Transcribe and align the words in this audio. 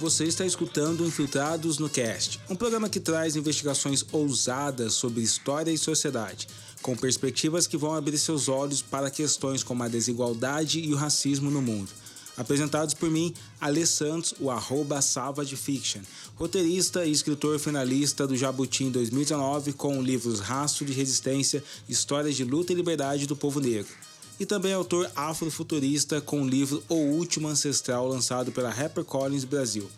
Você 0.00 0.24
está 0.24 0.46
escutando 0.46 1.04
Infiltrados 1.04 1.78
no 1.78 1.86
Cast, 1.86 2.40
um 2.48 2.56
programa 2.56 2.88
que 2.88 2.98
traz 2.98 3.36
investigações 3.36 4.02
ousadas 4.10 4.94
sobre 4.94 5.20
história 5.20 5.70
e 5.70 5.76
sociedade, 5.76 6.48
com 6.80 6.96
perspectivas 6.96 7.66
que 7.66 7.76
vão 7.76 7.94
abrir 7.94 8.16
seus 8.16 8.48
olhos 8.48 8.80
para 8.80 9.10
questões 9.10 9.62
como 9.62 9.82
a 9.82 9.88
desigualdade 9.88 10.80
e 10.80 10.94
o 10.94 10.96
racismo 10.96 11.50
no 11.50 11.60
mundo. 11.60 11.90
Apresentados 12.34 12.94
por 12.94 13.10
mim, 13.10 13.34
Alê 13.60 13.84
Santos, 13.84 14.32
o 14.40 14.50
arroba 14.50 15.02
Salva 15.02 15.44
de 15.44 15.54
Fiction, 15.54 16.00
roteirista 16.34 17.04
e 17.04 17.12
escritor 17.12 17.58
finalista 17.58 18.26
do 18.26 18.34
Jabuti 18.34 18.84
em 18.84 18.90
2019 18.90 19.74
com 19.74 20.00
livros 20.00 20.40
Rastro 20.40 20.86
de 20.86 20.94
Resistência, 20.94 21.62
Histórias 21.86 22.36
de 22.36 22.44
Luta 22.44 22.72
e 22.72 22.76
Liberdade 22.76 23.26
do 23.26 23.36
Povo 23.36 23.60
Negro 23.60 24.09
e 24.40 24.46
também 24.46 24.72
autor 24.72 25.08
afrofuturista 25.14 26.18
com 26.18 26.42
o 26.42 26.48
livro 26.48 26.82
O 26.88 26.94
Último 26.94 27.46
Ancestral, 27.46 28.08
lançado 28.08 28.50
pela 28.50 28.70
HarperCollins 28.70 29.44
Brasil. 29.44 29.88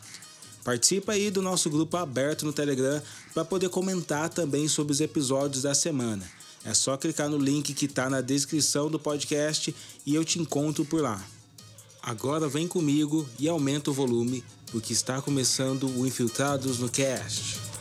Participa 0.64 1.12
aí 1.12 1.30
do 1.30 1.40
nosso 1.40 1.70
grupo 1.70 1.96
aberto 1.96 2.44
no 2.44 2.52
Telegram 2.52 3.00
para 3.32 3.44
poder 3.44 3.68
comentar 3.68 4.28
também 4.28 4.66
sobre 4.66 4.92
os 4.92 5.00
episódios 5.00 5.62
da 5.62 5.74
semana. 5.74 6.28
É 6.64 6.74
só 6.74 6.96
clicar 6.96 7.28
no 7.28 7.38
link 7.38 7.72
que 7.72 7.86
está 7.86 8.10
na 8.10 8.20
descrição 8.20 8.90
do 8.90 8.98
podcast 8.98 9.74
e 10.04 10.14
eu 10.14 10.24
te 10.24 10.40
encontro 10.40 10.84
por 10.84 11.00
lá. 11.00 11.24
Agora 12.02 12.48
vem 12.48 12.66
comigo 12.66 13.28
e 13.38 13.48
aumenta 13.48 13.90
o 13.90 13.94
volume, 13.94 14.44
porque 14.72 14.92
está 14.92 15.22
começando 15.22 15.86
o 15.86 16.04
Infiltrados 16.04 16.80
no 16.80 16.88
Cast. 16.88 17.71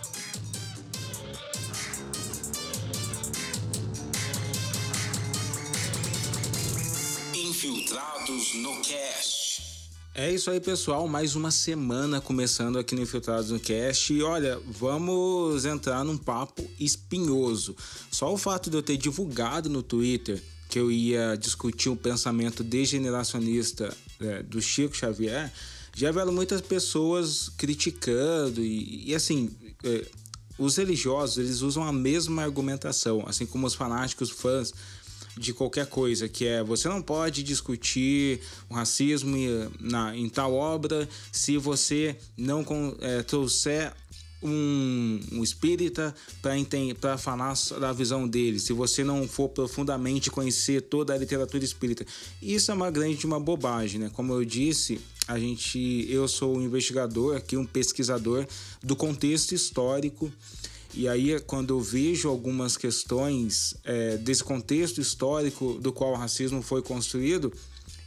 Infiltrados 7.64 8.56
no 8.56 8.82
Cast. 8.82 9.92
É 10.16 10.32
isso 10.34 10.50
aí, 10.50 10.60
pessoal. 10.60 11.08
Mais 11.08 11.36
uma 11.36 11.52
semana 11.52 12.20
começando 12.20 12.80
aqui 12.80 12.96
no 12.96 13.04
Infiltrados 13.04 13.52
no 13.52 13.60
Cast. 13.60 14.12
E 14.12 14.24
olha, 14.24 14.60
vamos 14.66 15.64
entrar 15.64 16.04
num 16.04 16.18
papo 16.18 16.68
espinhoso. 16.80 17.76
Só 18.10 18.34
o 18.34 18.38
fato 18.38 18.72
de 18.72 18.78
eu 18.78 18.82
ter 18.82 18.98
divulgado 18.98 19.70
no 19.70 19.84
Twitter 19.84 20.42
que 20.68 20.80
eu 20.80 20.92
ia 20.92 21.36
discutir 21.36 21.90
um 21.90 21.96
pensamento 21.96 22.64
degeneracionista 22.64 23.96
é, 24.20 24.42
do 24.42 24.60
Chico 24.60 24.98
Xavier, 24.98 25.54
já 25.96 26.12
vieram 26.12 26.34
muitas 26.34 26.62
pessoas 26.62 27.48
criticando 27.50 28.60
e, 28.64 29.12
e 29.12 29.14
assim. 29.14 29.56
É, 29.84 30.08
os 30.58 30.78
religiosos 30.78 31.40
eles 31.40 31.62
usam 31.62 31.84
a 31.84 31.92
mesma 31.92 32.44
argumentação, 32.44 33.24
assim 33.26 33.48
como 33.48 33.66
os 33.66 33.74
fanáticos 33.74 34.30
fãs 34.30 34.72
de 35.38 35.54
qualquer 35.54 35.86
coisa, 35.88 36.28
que 36.28 36.46
é 36.46 36.64
você 36.64 36.88
não 36.88 37.02
pode 37.02 37.44
discutir 37.44 38.40
o 38.70 38.74
racismo 38.74 39.36
na, 39.80 40.16
em 40.16 40.28
tal 40.30 40.54
obra 40.54 41.08
se 41.32 41.58
você 41.58 42.16
não 42.38 42.66
é, 43.00 43.24
trouxer 43.24 43.94
um, 44.44 45.20
um 45.34 45.44
espírita 45.44 46.14
para 47.00 47.18
falar 47.18 47.54
da 47.80 47.94
visão 47.94 48.28
dele, 48.28 48.60
se 48.60 48.74
você 48.74 49.04
não 49.04 49.28
for 49.28 49.50
profundamente 49.50 50.32
conhecer 50.32 50.82
toda 50.82 51.14
a 51.14 51.18
literatura 51.18 51.64
espírita. 51.64 52.06
Isso 52.42 52.72
é 52.72 52.74
uma 52.74 52.90
grande 52.90 53.26
uma 53.26 53.40
bobagem, 53.40 54.00
né? 54.00 54.12
Como 54.14 54.34
eu 54.34 54.44
disse, 54.44 55.00
a 55.28 55.38
gente, 55.38 56.08
eu 56.10 56.28
sou 56.28 56.58
um 56.58 56.62
investigador 56.62 57.38
aqui, 57.38 57.56
um 57.56 57.66
pesquisador 57.66 58.48
do 58.82 58.96
contexto 58.96 59.54
histórico 59.54 60.32
e 60.94 61.08
aí, 61.08 61.40
quando 61.42 61.74
eu 61.74 61.80
vejo 61.80 62.28
algumas 62.28 62.76
questões 62.76 63.76
é, 63.84 64.18
desse 64.18 64.44
contexto 64.44 65.00
histórico 65.00 65.76
do 65.76 65.94
qual 65.94 66.12
o 66.12 66.16
racismo 66.16 66.62
foi 66.62 66.82
construído, 66.82 67.52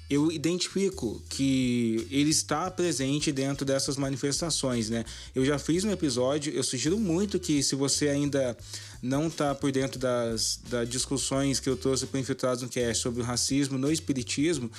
eu 0.08 0.30
identifico 0.30 1.22
que 1.30 2.06
ele 2.10 2.30
está 2.30 2.70
presente 2.70 3.32
dentro 3.32 3.64
dessas 3.64 3.96
manifestações, 3.96 4.90
né? 4.90 5.04
Eu 5.34 5.44
já 5.46 5.58
fiz 5.58 5.82
um 5.82 5.90
episódio, 5.90 6.52
eu 6.52 6.62
sugiro 6.62 6.98
muito 6.98 7.40
que 7.40 7.62
se 7.62 7.74
você 7.74 8.08
ainda 8.08 8.56
não 9.02 9.28
está 9.28 9.54
por 9.54 9.72
dentro 9.72 9.98
das, 9.98 10.60
das 10.68 10.88
discussões 10.88 11.58
que 11.58 11.68
eu 11.68 11.76
trouxe 11.76 12.06
para 12.06 12.20
Infiltrados 12.20 12.62
no 12.62 12.68
Cast 12.68 13.02
sobre 13.02 13.22
o 13.22 13.24
racismo 13.24 13.78
no 13.78 13.90
espiritismo, 13.90 14.70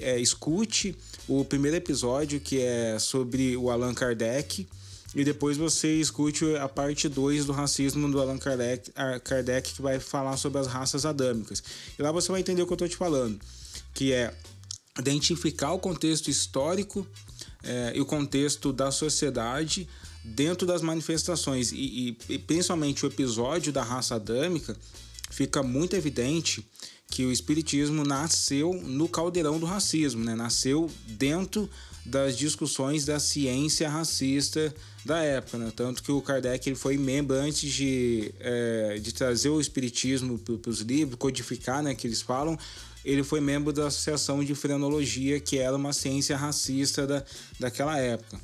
é, 0.00 0.20
escute 0.20 0.96
o 1.26 1.44
primeiro 1.44 1.76
episódio 1.76 2.40
que 2.40 2.60
é 2.60 2.98
sobre 3.00 3.56
o 3.56 3.68
Allan 3.68 3.94
Kardec, 3.94 4.66
e 5.14 5.24
depois 5.24 5.56
você 5.56 6.00
escute 6.00 6.56
a 6.56 6.68
parte 6.68 7.08
2 7.08 7.44
do 7.44 7.52
racismo 7.52 8.10
do 8.10 8.20
Allan 8.20 8.38
Kardec, 8.38 8.90
Kardec, 9.24 9.74
que 9.74 9.82
vai 9.82 10.00
falar 10.00 10.36
sobre 10.36 10.58
as 10.58 10.66
raças 10.66 11.04
adâmicas. 11.04 11.62
E 11.98 12.02
lá 12.02 12.10
você 12.10 12.32
vai 12.32 12.40
entender 12.40 12.62
o 12.62 12.66
que 12.66 12.72
eu 12.72 12.76
estou 12.76 12.88
te 12.88 12.96
falando, 12.96 13.38
que 13.92 14.12
é 14.12 14.34
identificar 14.98 15.72
o 15.72 15.78
contexto 15.78 16.28
histórico 16.28 17.06
é, 17.62 17.92
e 17.94 18.00
o 18.00 18.06
contexto 18.06 18.72
da 18.72 18.90
sociedade 18.90 19.88
dentro 20.24 20.66
das 20.66 20.82
manifestações. 20.82 21.72
E, 21.72 22.16
e, 22.28 22.34
e 22.34 22.38
principalmente 22.38 23.04
o 23.04 23.08
episódio 23.08 23.72
da 23.72 23.82
raça 23.82 24.14
adâmica 24.14 24.76
fica 25.32 25.62
muito 25.62 25.96
evidente 25.96 26.64
que 27.08 27.24
o 27.24 27.32
espiritismo 27.32 28.04
nasceu 28.04 28.72
no 28.74 29.08
caldeirão 29.08 29.58
do 29.58 29.66
racismo, 29.66 30.24
né? 30.24 30.34
nasceu 30.34 30.90
dentro 31.06 31.68
das 32.04 32.36
discussões 32.36 33.04
da 33.04 33.18
ciência 33.18 33.88
racista 33.88 34.74
da 35.04 35.22
época, 35.22 35.58
né? 35.58 35.72
Tanto 35.74 36.02
que 36.02 36.10
o 36.10 36.20
Kardec 36.20 36.68
ele 36.68 36.76
foi 36.76 36.96
membro 36.96 37.36
antes 37.36 37.72
de, 37.72 38.32
é, 38.40 38.98
de 39.00 39.12
trazer 39.12 39.50
o 39.50 39.60
espiritismo 39.60 40.38
para 40.38 40.70
os 40.70 40.80
livros, 40.80 41.16
codificar, 41.16 41.82
né, 41.82 41.94
que 41.94 42.06
eles 42.06 42.20
falam, 42.20 42.58
ele 43.04 43.22
foi 43.22 43.40
membro 43.40 43.72
da 43.72 43.86
Associação 43.86 44.44
de 44.44 44.54
Frenologia, 44.54 45.38
que 45.38 45.58
era 45.58 45.76
uma 45.76 45.92
ciência 45.92 46.36
racista 46.36 47.06
da, 47.06 47.24
daquela 47.58 47.98
época. 47.98 48.40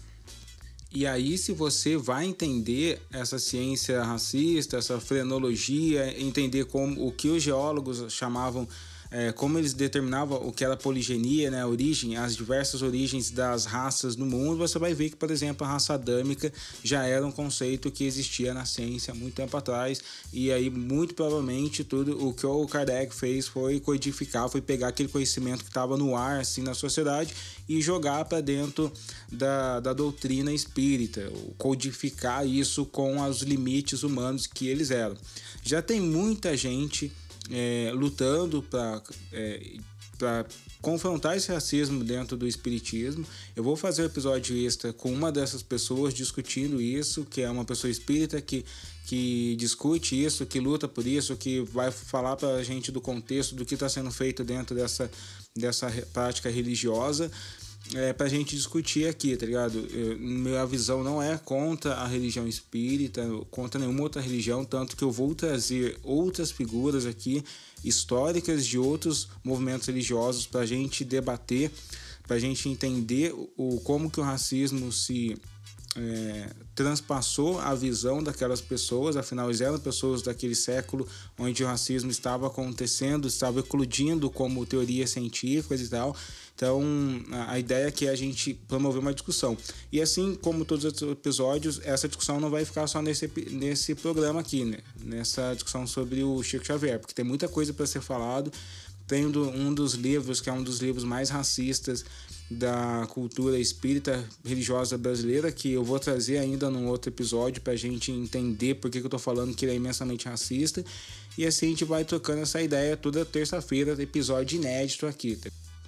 E 0.90 1.06
aí, 1.06 1.36
se 1.36 1.52
você 1.52 1.98
vai 1.98 2.24
entender 2.24 3.00
essa 3.12 3.38
ciência 3.38 4.02
racista, 4.02 4.78
essa 4.78 4.98
frenologia, 4.98 6.18
entender 6.18 6.64
como 6.64 7.06
o 7.06 7.12
que 7.12 7.28
os 7.28 7.42
geólogos 7.42 8.10
chamavam 8.10 8.66
é, 9.10 9.32
como 9.32 9.58
eles 9.58 9.72
determinavam 9.72 10.46
o 10.46 10.52
que 10.52 10.64
era 10.64 10.76
poligenia, 10.76 11.50
né, 11.50 11.62
a 11.62 11.66
origem, 11.66 12.16
as 12.16 12.36
diversas 12.36 12.82
origens 12.82 13.30
das 13.30 13.64
raças 13.64 14.16
no 14.16 14.26
mundo, 14.26 14.58
você 14.58 14.78
vai 14.78 14.92
ver 14.92 15.10
que, 15.10 15.16
por 15.16 15.30
exemplo, 15.30 15.66
a 15.66 15.70
raça 15.70 15.94
adâmica 15.94 16.52
já 16.82 17.04
era 17.06 17.26
um 17.26 17.32
conceito 17.32 17.90
que 17.90 18.04
existia 18.04 18.52
na 18.52 18.64
ciência 18.64 19.12
há 19.12 19.14
muito 19.14 19.34
tempo 19.34 19.56
atrás, 19.56 20.02
e 20.32 20.52
aí, 20.52 20.68
muito 20.68 21.14
provavelmente, 21.14 21.84
tudo 21.84 22.26
o 22.26 22.34
que 22.34 22.46
o 22.46 22.66
Kardec 22.66 23.14
fez 23.14 23.48
foi 23.48 23.80
codificar, 23.80 24.48
foi 24.48 24.60
pegar 24.60 24.88
aquele 24.88 25.08
conhecimento 25.08 25.64
que 25.64 25.70
estava 25.70 25.96
no 25.96 26.14
ar, 26.14 26.40
assim, 26.40 26.62
na 26.62 26.74
sociedade, 26.74 27.34
e 27.68 27.80
jogar 27.80 28.24
para 28.24 28.40
dentro 28.40 28.92
da, 29.30 29.80
da 29.80 29.92
doutrina 29.92 30.52
espírita, 30.52 31.30
codificar 31.56 32.46
isso 32.46 32.86
com 32.86 33.20
os 33.20 33.42
limites 33.42 34.02
humanos 34.02 34.46
que 34.46 34.68
eles 34.68 34.90
eram. 34.90 35.16
Já 35.62 35.82
tem 35.82 36.00
muita 36.00 36.56
gente 36.56 37.12
é, 37.50 37.90
lutando 37.94 38.62
para 38.62 39.02
é, 39.32 39.60
confrontar 40.80 41.36
esse 41.36 41.52
racismo 41.52 42.02
dentro 42.02 42.36
do 42.36 42.46
espiritismo. 42.46 43.24
Eu 43.54 43.62
vou 43.62 43.76
fazer 43.76 44.02
um 44.02 44.06
episódio 44.06 44.56
extra 44.56 44.92
com 44.92 45.12
uma 45.12 45.30
dessas 45.30 45.62
pessoas 45.62 46.12
discutindo 46.12 46.80
isso, 46.80 47.24
que 47.24 47.42
é 47.42 47.50
uma 47.50 47.64
pessoa 47.64 47.90
espírita 47.90 48.40
que, 48.40 48.64
que 49.06 49.54
discute 49.56 50.22
isso, 50.22 50.46
que 50.46 50.58
luta 50.58 50.88
por 50.88 51.06
isso, 51.06 51.36
que 51.36 51.60
vai 51.60 51.90
falar 51.90 52.36
para 52.36 52.54
a 52.56 52.62
gente 52.62 52.90
do 52.90 53.00
contexto 53.00 53.54
do 53.54 53.64
que 53.64 53.74
está 53.74 53.88
sendo 53.88 54.10
feito 54.10 54.42
dentro 54.42 54.74
dessa, 54.74 55.10
dessa 55.56 55.88
prática 56.12 56.50
religiosa 56.50 57.30
é, 57.94 58.12
pra 58.12 58.28
gente 58.28 58.54
discutir 58.54 59.08
aqui, 59.08 59.36
tá 59.36 59.46
ligado? 59.46 59.78
Eu, 59.92 60.18
minha 60.18 60.64
visão 60.66 61.02
não 61.02 61.22
é 61.22 61.38
contra 61.38 61.94
a 61.94 62.06
religião 62.06 62.46
espírita, 62.46 63.26
contra 63.50 63.80
nenhuma 63.80 64.02
outra 64.02 64.20
religião, 64.20 64.64
tanto 64.64 64.96
que 64.96 65.04
eu 65.04 65.10
vou 65.10 65.34
trazer 65.34 65.98
outras 66.02 66.50
figuras 66.50 67.06
aqui 67.06 67.42
históricas 67.84 68.66
de 68.66 68.78
outros 68.78 69.28
movimentos 69.42 69.86
religiosos 69.86 70.46
pra 70.46 70.66
gente 70.66 71.04
debater, 71.04 71.70
pra 72.26 72.38
gente 72.38 72.68
entender 72.68 73.32
o, 73.56 73.80
como 73.84 74.10
que 74.10 74.20
o 74.20 74.24
racismo 74.24 74.92
se 74.92 75.36
é, 75.96 76.50
transpassou 76.74 77.58
a 77.58 77.74
visão 77.74 78.22
daquelas 78.22 78.60
pessoas, 78.60 79.16
afinal, 79.16 79.50
eram 79.50 79.78
pessoas 79.78 80.22
daquele 80.22 80.54
século 80.54 81.06
onde 81.38 81.64
o 81.64 81.66
racismo 81.66 82.10
estava 82.10 82.46
acontecendo, 82.46 83.26
estava 83.26 83.60
eclodindo 83.60 84.30
como 84.30 84.66
teoria 84.66 85.06
científica 85.06 85.74
e 85.74 85.88
tal. 85.88 86.14
Então, 86.58 86.82
a 87.46 87.56
ideia 87.56 87.86
é 87.86 87.90
que 87.92 88.08
a 88.08 88.16
gente 88.16 88.52
promover 88.52 89.00
uma 89.00 89.14
discussão. 89.14 89.56
E 89.92 90.00
assim 90.00 90.34
como 90.34 90.64
todos 90.64 90.84
os 90.84 91.02
episódios, 91.02 91.80
essa 91.84 92.08
discussão 92.08 92.40
não 92.40 92.50
vai 92.50 92.64
ficar 92.64 92.88
só 92.88 93.00
nesse, 93.00 93.30
nesse 93.52 93.94
programa 93.94 94.40
aqui, 94.40 94.64
né? 94.64 94.78
Nessa 95.04 95.54
discussão 95.54 95.86
sobre 95.86 96.24
o 96.24 96.42
Chico 96.42 96.66
Xavier, 96.66 96.98
porque 96.98 97.14
tem 97.14 97.24
muita 97.24 97.46
coisa 97.46 97.72
para 97.72 97.86
ser 97.86 98.00
falado. 98.00 98.50
Tem 99.06 99.24
um 99.24 99.72
dos 99.72 99.94
livros, 99.94 100.40
que 100.40 100.50
é 100.50 100.52
um 100.52 100.60
dos 100.60 100.80
livros 100.80 101.04
mais 101.04 101.30
racistas 101.30 102.04
da 102.50 103.06
cultura 103.08 103.56
espírita 103.56 104.28
religiosa 104.44 104.98
brasileira, 104.98 105.52
que 105.52 105.70
eu 105.70 105.84
vou 105.84 106.00
trazer 106.00 106.38
ainda 106.38 106.68
num 106.68 106.88
outro 106.88 107.08
episódio 107.08 107.62
para 107.62 107.74
a 107.74 107.76
gente 107.76 108.10
entender 108.10 108.74
por 108.74 108.90
que, 108.90 108.98
que 108.98 109.04
eu 109.04 109.06
estou 109.06 109.20
falando 109.20 109.54
que 109.54 109.64
ele 109.64 109.72
é 109.72 109.76
imensamente 109.76 110.26
racista. 110.26 110.84
E 111.38 111.46
assim 111.46 111.66
a 111.66 111.68
gente 111.68 111.84
vai 111.84 112.04
trocando 112.04 112.42
essa 112.42 112.60
ideia 112.60 112.96
toda 112.96 113.24
terça-feira, 113.24 113.96
episódio 114.02 114.56
inédito 114.56 115.06
aqui. 115.06 115.38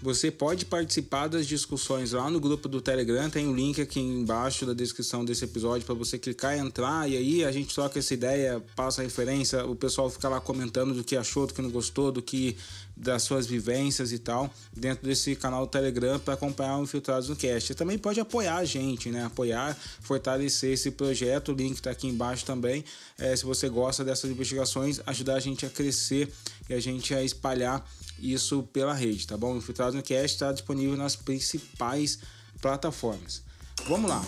Você 0.03 0.31
pode 0.31 0.65
participar 0.65 1.29
das 1.29 1.47
discussões 1.47 2.13
lá 2.13 2.31
no 2.31 2.41
grupo 2.41 2.67
do 2.69 2.81
Telegram, 2.81 3.29
tem 3.29 3.47
o 3.47 3.51
um 3.51 3.55
link 3.55 3.83
aqui 3.83 4.01
embaixo 4.01 4.65
da 4.65 4.73
descrição 4.73 5.27
desse 5.27 5.45
episódio 5.45 5.85
para 5.85 5.95
você 5.95 6.19
clicar 6.19 6.57
e 6.57 6.59
entrar 6.59 7.09
e 7.09 7.19
aí 7.19 7.45
a 7.45 7.53
gente 7.53 7.75
troca 7.75 7.99
essa 7.99 8.15
ideia, 8.15 8.63
passa 8.75 9.03
a 9.03 9.05
referência, 9.05 9.67
o 9.67 9.77
pessoal 9.77 10.09
fica 10.09 10.27
lá 10.27 10.41
comentando 10.41 10.95
do 10.95 11.05
que 11.05 11.17
achou, 11.17 11.47
do 11.47 11.53
que 11.53 11.61
não 11.61 11.71
gostou, 11.71 12.11
do 12.11 12.23
que 12.23 12.57
das 12.97 13.23
suas 13.23 13.47
vivências 13.47 14.13
e 14.13 14.19
tal, 14.19 14.53
dentro 14.75 15.07
desse 15.07 15.35
canal 15.37 15.67
do 15.67 15.71
Telegram 15.71 16.19
para 16.19 16.35
acompanhar 16.35 16.79
o 16.79 16.83
Infiltrados 16.83 17.29
no 17.29 17.37
Cast. 17.37 17.69
Você 17.69 17.75
também 17.75 17.99
pode 17.99 18.21
apoiar 18.21 18.57
a 18.57 18.65
gente, 18.65 19.11
né? 19.11 19.25
Apoiar, 19.25 19.77
fortalecer 20.01 20.73
esse 20.75 20.91
projeto, 20.91 21.53
o 21.53 21.55
link 21.55 21.77
está 21.77 21.91
aqui 21.91 22.07
embaixo 22.07 22.45
também. 22.45 22.85
É, 23.19 23.35
se 23.35 23.45
você 23.45 23.69
gosta 23.69 24.05
dessas 24.05 24.31
investigações, 24.31 25.01
ajudar 25.07 25.37
a 25.37 25.41
gente 25.41 25.65
a 25.65 25.71
crescer 25.71 26.31
e 26.69 26.75
a 26.75 26.81
gente 26.81 27.15
a 27.15 27.23
espalhar 27.23 27.87
isso 28.21 28.63
pela 28.73 28.95
rede, 28.95 29.27
tá 29.27 29.37
bom? 29.37 29.55
O 29.55 29.59
Infiltrado 29.59 29.97
no 29.97 30.03
Cast 30.03 30.37
está 30.37 30.53
disponível 30.53 30.97
nas 30.97 31.17
principais 31.17 32.19
plataformas. 32.61 33.43
Vamos 33.89 34.11
lá. 34.11 34.25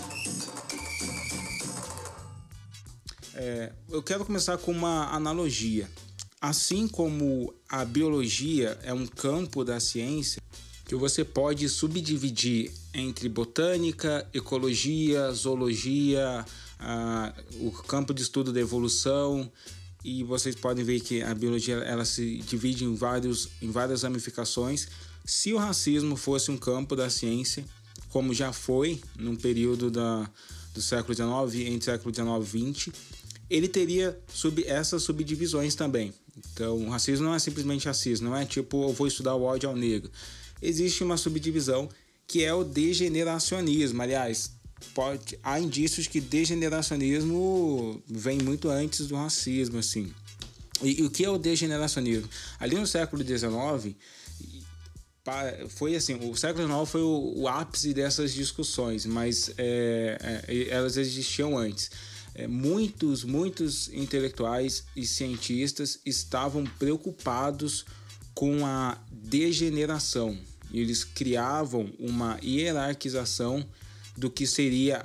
É, 3.35 3.73
eu 3.89 4.03
quero 4.03 4.25
começar 4.25 4.59
com 4.59 4.73
uma 4.73 5.09
analogia. 5.15 5.89
Assim 6.41 6.89
como 6.89 7.55
a 7.69 7.85
biologia 7.85 8.79
é 8.83 8.93
um 8.93 9.07
campo 9.07 9.65
da 9.65 9.79
ciência 9.79 10.43
que 10.85 10.95
você 10.95 11.25
pode 11.25 11.69
subdividir 11.69 12.71
entre 12.93 13.29
botânica, 13.29 14.29
ecologia, 14.35 15.31
zoologia, 15.33 16.45
o 17.61 17.71
campo 17.71 18.13
de 18.13 18.23
estudo 18.23 18.53
da 18.53 18.61
evolução, 18.61 19.51
e 20.05 20.23
vocês 20.25 20.55
podem 20.55 20.85
ver 20.85 21.01
que 21.01 21.23
a 21.23 21.35
biologia 21.35 21.77
ela 21.77 22.05
se 22.05 22.39
divide 22.39 22.85
em, 22.85 22.95
vários, 22.95 23.49
em 23.61 23.71
várias 23.71 24.03
ramificações. 24.03 24.89
Se 25.25 25.53
o 25.53 25.59
racismo 25.59 26.17
fosse 26.17 26.51
um 26.51 26.57
campo 26.57 26.97
da 26.97 27.09
ciência, 27.09 27.65
como 28.09 28.35
já 28.35 28.53
foi 28.53 29.01
num 29.17 29.37
período 29.37 29.91
da, 29.91 30.29
do 30.75 30.83
século 30.83 31.15
XIX, 31.15 31.67
entre 31.69 31.85
século 31.85 32.15
XIX 32.15 32.55
e 32.55 32.75
XX, 32.75 32.95
ele 33.49 33.69
teria 33.69 34.19
sub, 34.33 34.65
essas 34.67 35.03
subdivisões 35.03 35.75
também. 35.75 36.13
Então, 36.53 36.77
o 36.79 36.91
racismo 36.91 37.27
não 37.27 37.35
é 37.35 37.39
simplesmente 37.39 37.87
racismo, 37.87 38.31
não 38.31 38.37
é 38.37 38.45
tipo 38.45 38.89
eu 38.89 38.93
vou 38.93 39.07
estudar 39.07 39.35
o 39.35 39.43
ódio 39.43 39.69
ao 39.69 39.77
negro. 39.77 40.11
Existe 40.61 41.05
uma 41.05 41.17
subdivisão 41.17 41.89
que 42.27 42.43
é 42.43 42.55
o 42.55 42.65
degeneracionismo. 42.65 44.01
Aliás, 44.01 44.53
pode, 44.95 45.39
há 45.43 45.59
indícios 45.59 46.07
que 46.07 46.21
degeneracionismo 46.21 48.03
vem 48.07 48.39
muito 48.39 48.69
antes 48.69 49.07
do 49.07 49.17
racismo, 49.17 49.79
assim. 49.79 50.13
E, 50.83 51.01
e 51.01 51.03
o 51.05 51.11
que 51.11 51.25
é 51.25 51.31
o 51.31 51.39
degeneracionismo? 51.39 52.29
Ali 52.59 52.77
no 52.77 52.87
século 52.87 53.25
XIX, 53.25 53.95
foi 55.69 55.95
assim, 55.95 56.15
o 56.29 56.35
século 56.37 56.67
XIX 56.67 56.89
foi 56.89 57.03
o, 57.03 57.33
o 57.37 57.49
ápice 57.49 57.95
dessas 57.95 58.35
discussões, 58.35 59.07
mas 59.07 59.53
é, 59.57 60.43
é, 60.49 60.69
elas 60.69 60.97
existiam 60.97 61.57
antes. 61.57 61.91
É, 62.35 62.47
muitos, 62.47 63.25
muitos 63.25 63.89
intelectuais 63.93 64.85
e 64.97 65.07
cientistas 65.07 66.01
estavam 66.05 66.65
preocupados 66.79 67.85
com 68.35 68.67
a 68.67 68.99
degeneração. 69.11 70.37
Eles 70.73 71.05
criavam 71.05 71.93
uma 71.99 72.39
hierarquização 72.43 73.65
do 74.17 74.31
que 74.31 74.47
seria 74.47 75.05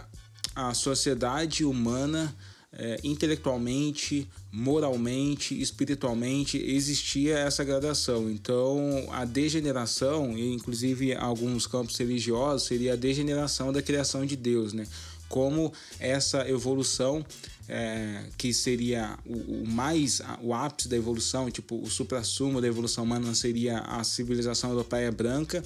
a 0.56 0.74
sociedade 0.74 1.64
humana 1.64 2.36
é, 2.74 3.00
intelectualmente, 3.04 4.28
moralmente, 4.52 5.60
espiritualmente, 5.60 6.58
existia 6.58 7.38
essa 7.38 7.64
gradação. 7.64 8.30
Então, 8.30 9.08
a 9.12 9.26
degeneração, 9.26 10.38
e 10.38 10.54
inclusive 10.54 11.16
alguns 11.16 11.66
campos 11.66 11.98
religiosos, 11.98 12.68
seria 12.68 12.94
a 12.94 12.96
degeneração 12.96 13.72
da 13.72 13.82
criação 13.82 14.26
de 14.26 14.36
Deus, 14.36 14.74
né? 14.74 14.86
Como 15.30 15.74
essa 16.00 16.48
evolução 16.50 17.26
é, 17.68 18.24
que 18.38 18.54
seria 18.54 19.18
o, 19.26 19.64
o, 19.64 19.68
mais 19.68 20.22
o 20.42 20.54
ápice 20.54 20.88
da 20.88 20.96
evolução, 20.96 21.52
tipo 21.52 21.76
o 21.82 21.90
suprassumo 21.90 22.62
da 22.62 22.68
evolução 22.68 23.04
humana 23.04 23.34
seria 23.36 23.80
a 23.80 24.04
civilização 24.04 24.70
europeia 24.70 25.12
branca 25.12 25.64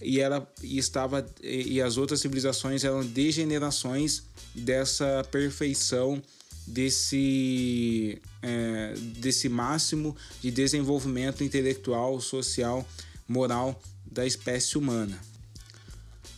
e 0.00 0.20
ela 0.20 0.50
e 0.62 0.78
estava 0.78 1.26
e 1.42 1.80
as 1.80 1.96
outras 1.96 2.20
civilizações 2.20 2.84
eram 2.84 3.04
degenerações 3.04 4.22
dessa 4.54 5.26
perfeição 5.30 6.22
desse 6.66 8.20
é, 8.42 8.94
desse 9.18 9.48
máximo 9.48 10.16
de 10.40 10.50
desenvolvimento 10.50 11.44
intelectual, 11.44 12.20
social, 12.20 12.86
moral 13.28 13.80
da 14.10 14.26
espécie 14.26 14.78
humana. 14.78 15.18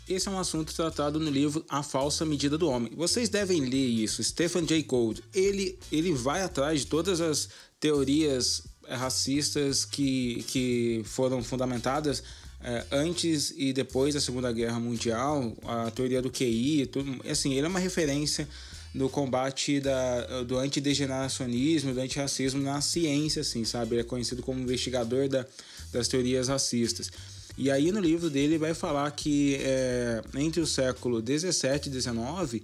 Esse 0.08 0.28
é 0.28 0.30
um 0.30 0.38
assunto 0.38 0.74
tratado 0.74 1.20
no 1.20 1.30
livro 1.30 1.64
A 1.68 1.82
Falsa 1.82 2.24
Medida 2.24 2.58
do 2.58 2.68
Homem. 2.68 2.92
Vocês 2.96 3.28
devem 3.28 3.60
ler 3.60 3.86
isso. 3.86 4.22
Stephen 4.22 4.66
Jay 4.66 4.82
Gould. 4.82 5.22
Ele, 5.32 5.78
ele 5.90 6.12
vai 6.12 6.42
atrás 6.42 6.80
de 6.80 6.86
todas 6.86 7.20
as 7.20 7.48
teorias 7.78 8.64
racistas 8.88 9.84
que, 9.84 10.44
que 10.48 11.02
foram 11.04 11.42
fundamentadas 11.42 12.22
é, 12.64 12.84
antes 12.92 13.52
e 13.56 13.72
depois 13.72 14.14
da 14.14 14.20
Segunda 14.20 14.52
Guerra 14.52 14.78
Mundial, 14.78 15.56
a 15.64 15.90
teoria 15.90 16.22
do 16.22 16.30
QI, 16.30 16.86
tudo, 16.86 17.20
assim, 17.28 17.54
ele 17.54 17.66
é 17.66 17.68
uma 17.68 17.78
referência 17.78 18.48
no 18.94 19.08
combate 19.08 19.80
da, 19.80 20.42
do 20.42 20.58
antidegeneracionismo, 20.58 21.94
do 21.94 22.00
antirracismo 22.00 22.62
na 22.62 22.80
ciência, 22.80 23.40
assim, 23.40 23.64
sabe? 23.64 23.94
Ele 23.94 24.02
é 24.02 24.04
conhecido 24.04 24.42
como 24.42 24.60
investigador 24.60 25.28
da, 25.28 25.46
das 25.92 26.08
teorias 26.08 26.48
racistas. 26.48 27.10
E 27.56 27.70
aí 27.70 27.92
no 27.92 28.00
livro 28.00 28.30
dele 28.30 28.58
vai 28.58 28.74
falar 28.74 29.10
que 29.10 29.56
é, 29.60 30.22
entre 30.34 30.60
o 30.60 30.66
século 30.66 31.20
17 31.20 31.88
e 31.88 31.92
19 31.92 32.62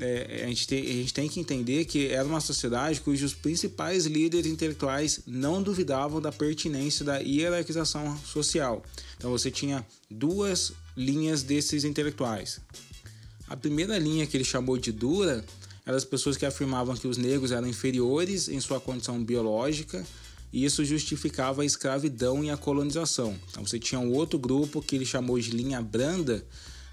é, 0.00 0.42
a, 0.44 0.48
gente 0.48 0.66
tem, 0.66 0.80
a 0.80 0.92
gente 0.92 1.14
tem 1.14 1.28
que 1.28 1.38
entender 1.38 1.84
que 1.84 2.08
era 2.08 2.26
uma 2.26 2.40
sociedade 2.40 3.00
cujos 3.00 3.34
principais 3.34 4.06
líderes 4.06 4.50
intelectuais 4.50 5.20
não 5.26 5.62
duvidavam 5.62 6.20
da 6.20 6.32
pertinência 6.32 7.04
da 7.04 7.18
hierarquização 7.18 8.16
social. 8.18 8.82
Então 9.16 9.30
você 9.30 9.50
tinha 9.50 9.86
duas 10.10 10.72
linhas 10.96 11.42
desses 11.42 11.84
intelectuais. 11.84 12.60
A 13.48 13.56
primeira 13.56 13.98
linha 13.98 14.26
que 14.26 14.36
ele 14.36 14.44
chamou 14.44 14.78
de 14.78 14.90
dura 14.90 15.44
eram 15.84 15.96
as 15.96 16.04
pessoas 16.04 16.36
que 16.36 16.46
afirmavam 16.46 16.96
que 16.96 17.06
os 17.06 17.16
negros 17.16 17.52
eram 17.52 17.68
inferiores 17.68 18.48
em 18.48 18.60
sua 18.60 18.80
condição 18.80 19.22
biológica 19.22 20.04
e 20.52 20.64
isso 20.64 20.84
justificava 20.84 21.62
a 21.62 21.64
escravidão 21.64 22.44
e 22.44 22.50
a 22.50 22.56
colonização. 22.56 23.36
Então 23.50 23.66
você 23.66 23.78
tinha 23.78 23.98
um 23.98 24.12
outro 24.12 24.38
grupo 24.38 24.82
que 24.82 24.96
ele 24.96 25.06
chamou 25.06 25.38
de 25.38 25.50
linha 25.50 25.80
branda, 25.80 26.44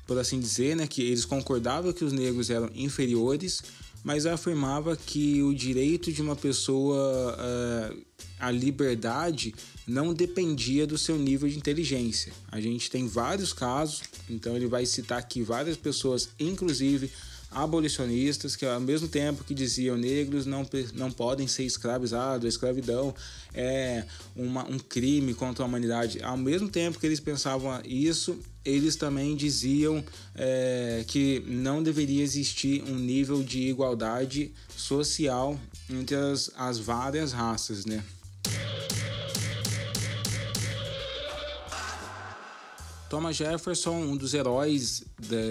por 0.09 0.17
assim 0.17 0.39
dizer, 0.39 0.75
né, 0.75 0.87
que 0.87 1.03
eles 1.03 1.23
concordavam 1.23 1.93
que 1.93 2.03
os 2.03 2.11
negros 2.11 2.49
eram 2.49 2.67
inferiores, 2.73 3.61
mas 4.03 4.25
afirmava 4.25 4.97
que 4.97 5.43
o 5.43 5.53
direito 5.53 6.11
de 6.11 6.19
uma 6.19 6.35
pessoa 6.35 7.37
uh, 7.37 8.01
à 8.39 8.49
liberdade 8.49 9.53
não 9.85 10.11
dependia 10.11 10.87
do 10.87 10.97
seu 10.97 11.15
nível 11.15 11.47
de 11.47 11.57
inteligência. 11.57 12.33
A 12.51 12.59
gente 12.59 12.89
tem 12.89 13.07
vários 13.07 13.53
casos, 13.53 14.01
então 14.27 14.55
ele 14.55 14.65
vai 14.65 14.83
citar 14.83 15.19
aqui 15.19 15.43
várias 15.43 15.77
pessoas, 15.77 16.29
inclusive 16.39 17.11
abolicionistas 17.51 18.55
que 18.55 18.65
ao 18.65 18.79
mesmo 18.79 19.07
tempo 19.07 19.43
que 19.43 19.53
diziam 19.53 19.97
negros 19.97 20.45
não, 20.45 20.67
não 20.93 21.11
podem 21.11 21.47
ser 21.47 21.63
escravizados, 21.63 22.45
a 22.45 22.49
escravidão 22.49 23.13
é 23.53 24.05
uma, 24.35 24.63
um 24.65 24.77
crime 24.77 25.33
contra 25.33 25.63
a 25.63 25.67
humanidade. 25.67 26.21
Ao 26.21 26.37
mesmo 26.37 26.69
tempo 26.69 26.99
que 26.99 27.05
eles 27.05 27.19
pensavam 27.19 27.81
isso, 27.83 28.39
eles 28.63 28.95
também 28.95 29.35
diziam 29.35 30.03
é, 30.35 31.03
que 31.07 31.43
não 31.47 31.81
deveria 31.81 32.23
existir 32.23 32.83
um 32.83 32.95
nível 32.95 33.41
de 33.41 33.61
igualdade 33.61 34.51
social 34.75 35.59
entre 35.89 36.15
as, 36.15 36.51
as 36.55 36.77
várias 36.77 37.31
raças, 37.31 37.85
né? 37.85 38.03
Thomas 43.09 43.35
Jefferson, 43.35 43.95
um 43.95 44.15
dos 44.15 44.33
heróis 44.35 45.03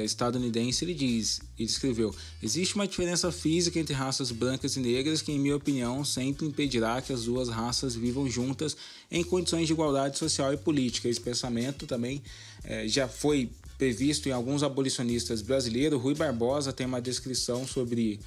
estadunidense, 0.05 0.85
ele 0.85 0.95
diz, 0.95 1.41
ele 1.59 1.69
escreveu: 1.69 2.15
existe 2.43 2.77
uma 2.77 2.87
diferença 2.87 3.33
física 3.33 3.79
entre 3.79 3.93
raças 3.93 4.31
brancas 4.31 4.77
e 4.77 4.81
negras 4.81 5.21
que, 5.21 5.33
em 5.33 5.39
minha 5.39 5.57
opinião, 5.57 6.05
sempre 6.05 6.47
impedirá 6.47 7.03
que 7.03 7.13
as 7.13 7.25
duas 7.25 7.49
raças 7.49 7.97
vivam 7.97 8.31
juntas 8.31 8.77
em 9.11 9.25
condições 9.25 9.67
de 9.67 9.73
igualdade 9.73 10.19
social 10.19 10.53
e 10.53 10.57
política. 10.57 11.09
Esse 11.09 11.21
pensamento 11.21 11.87
também 11.87 12.23
é, 12.63 12.87
já 12.87 13.09
foi 13.09 13.51
previsto 13.77 14.29
em 14.29 14.33
alguns 14.33 14.63
abolicionistas 14.63 15.43
brasileiros. 15.43 16.01
Rui 16.01 16.15
Barbosa 16.15 16.73
tem 16.73 16.87
uma 16.87 17.01
descrição 17.01 17.67
sobre, 17.67 18.21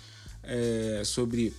é, 0.44 1.04
sobre 1.06 1.54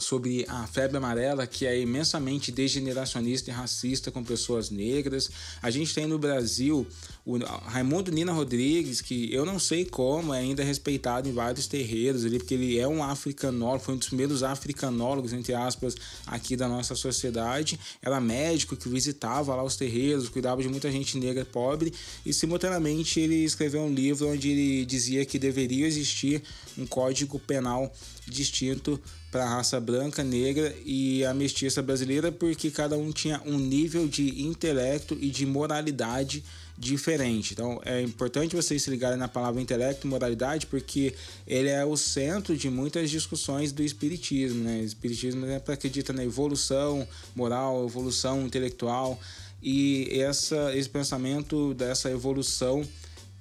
sobre 0.00 0.44
a 0.48 0.66
febre 0.66 0.96
amarela, 0.96 1.46
que 1.46 1.66
é 1.66 1.78
imensamente 1.78 2.50
degeneracionista 2.50 3.50
e 3.50 3.52
racista 3.52 4.10
com 4.10 4.24
pessoas 4.24 4.70
negras. 4.70 5.30
A 5.62 5.70
gente 5.70 5.94
tem 5.94 6.06
no 6.06 6.18
Brasil 6.18 6.86
o 7.24 7.36
Raimundo 7.38 8.10
Nina 8.10 8.32
Rodrigues, 8.32 9.00
que 9.00 9.32
eu 9.32 9.44
não 9.44 9.58
sei 9.58 9.84
como, 9.84 10.34
é 10.34 10.40
ainda 10.40 10.64
respeitado 10.64 11.28
em 11.28 11.32
vários 11.32 11.66
terreiros 11.66 12.24
ali, 12.24 12.38
porque 12.38 12.54
ele 12.54 12.78
é 12.78 12.88
um 12.88 13.04
africanólogo, 13.04 13.84
foi 13.84 13.94
um 13.94 13.98
dos 13.98 14.08
primeiros 14.08 14.42
africanólogos, 14.42 15.32
entre 15.32 15.54
aspas, 15.54 15.94
aqui 16.26 16.56
da 16.56 16.66
nossa 16.66 16.94
sociedade. 16.94 17.78
Era 18.02 18.20
médico 18.20 18.76
que 18.76 18.88
visitava 18.88 19.54
lá 19.54 19.62
os 19.62 19.76
terreiros, 19.76 20.28
cuidava 20.28 20.62
de 20.62 20.68
muita 20.68 20.90
gente 20.90 21.18
negra 21.18 21.44
pobre, 21.44 21.92
e 22.24 22.32
simultaneamente 22.32 23.20
ele 23.20 23.44
escreveu 23.44 23.82
um 23.82 23.92
livro 23.92 24.28
onde 24.28 24.50
ele 24.50 24.86
dizia 24.86 25.24
que 25.24 25.38
deveria 25.38 25.86
existir 25.86 26.42
um 26.78 26.86
código 26.86 27.38
penal 27.38 27.92
distinto 28.26 29.00
para 29.30 29.44
a 29.44 29.48
raça 29.48 29.78
branca, 29.78 29.89
negra 30.24 30.74
e 30.84 31.24
a 31.24 31.34
mestiça 31.34 31.82
brasileira, 31.82 32.30
porque 32.30 32.70
cada 32.70 32.96
um 32.96 33.10
tinha 33.12 33.40
um 33.44 33.58
nível 33.58 34.06
de 34.06 34.42
intelecto 34.42 35.16
e 35.20 35.30
de 35.30 35.44
moralidade 35.46 36.44
diferente. 36.78 37.52
Então 37.52 37.80
é 37.84 38.00
importante 38.00 38.56
vocês 38.56 38.82
se 38.82 38.90
ligarem 38.90 39.18
na 39.18 39.28
palavra 39.28 39.60
intelecto 39.60 40.06
e 40.06 40.10
moralidade, 40.10 40.66
porque 40.66 41.14
ele 41.46 41.68
é 41.68 41.84
o 41.84 41.96
centro 41.96 42.56
de 42.56 42.70
muitas 42.70 43.10
discussões 43.10 43.70
do 43.70 43.82
espiritismo. 43.82 44.64
Né? 44.64 44.80
O 44.80 44.84
espiritismo 44.84 45.44
é 45.46 45.58
para 45.58 45.74
acredita 45.74 46.12
na 46.12 46.24
evolução 46.24 47.06
moral, 47.34 47.84
evolução 47.84 48.46
intelectual 48.46 49.20
e 49.62 50.08
essa, 50.20 50.74
esse 50.74 50.88
pensamento 50.88 51.74
dessa 51.74 52.10
evolução 52.10 52.82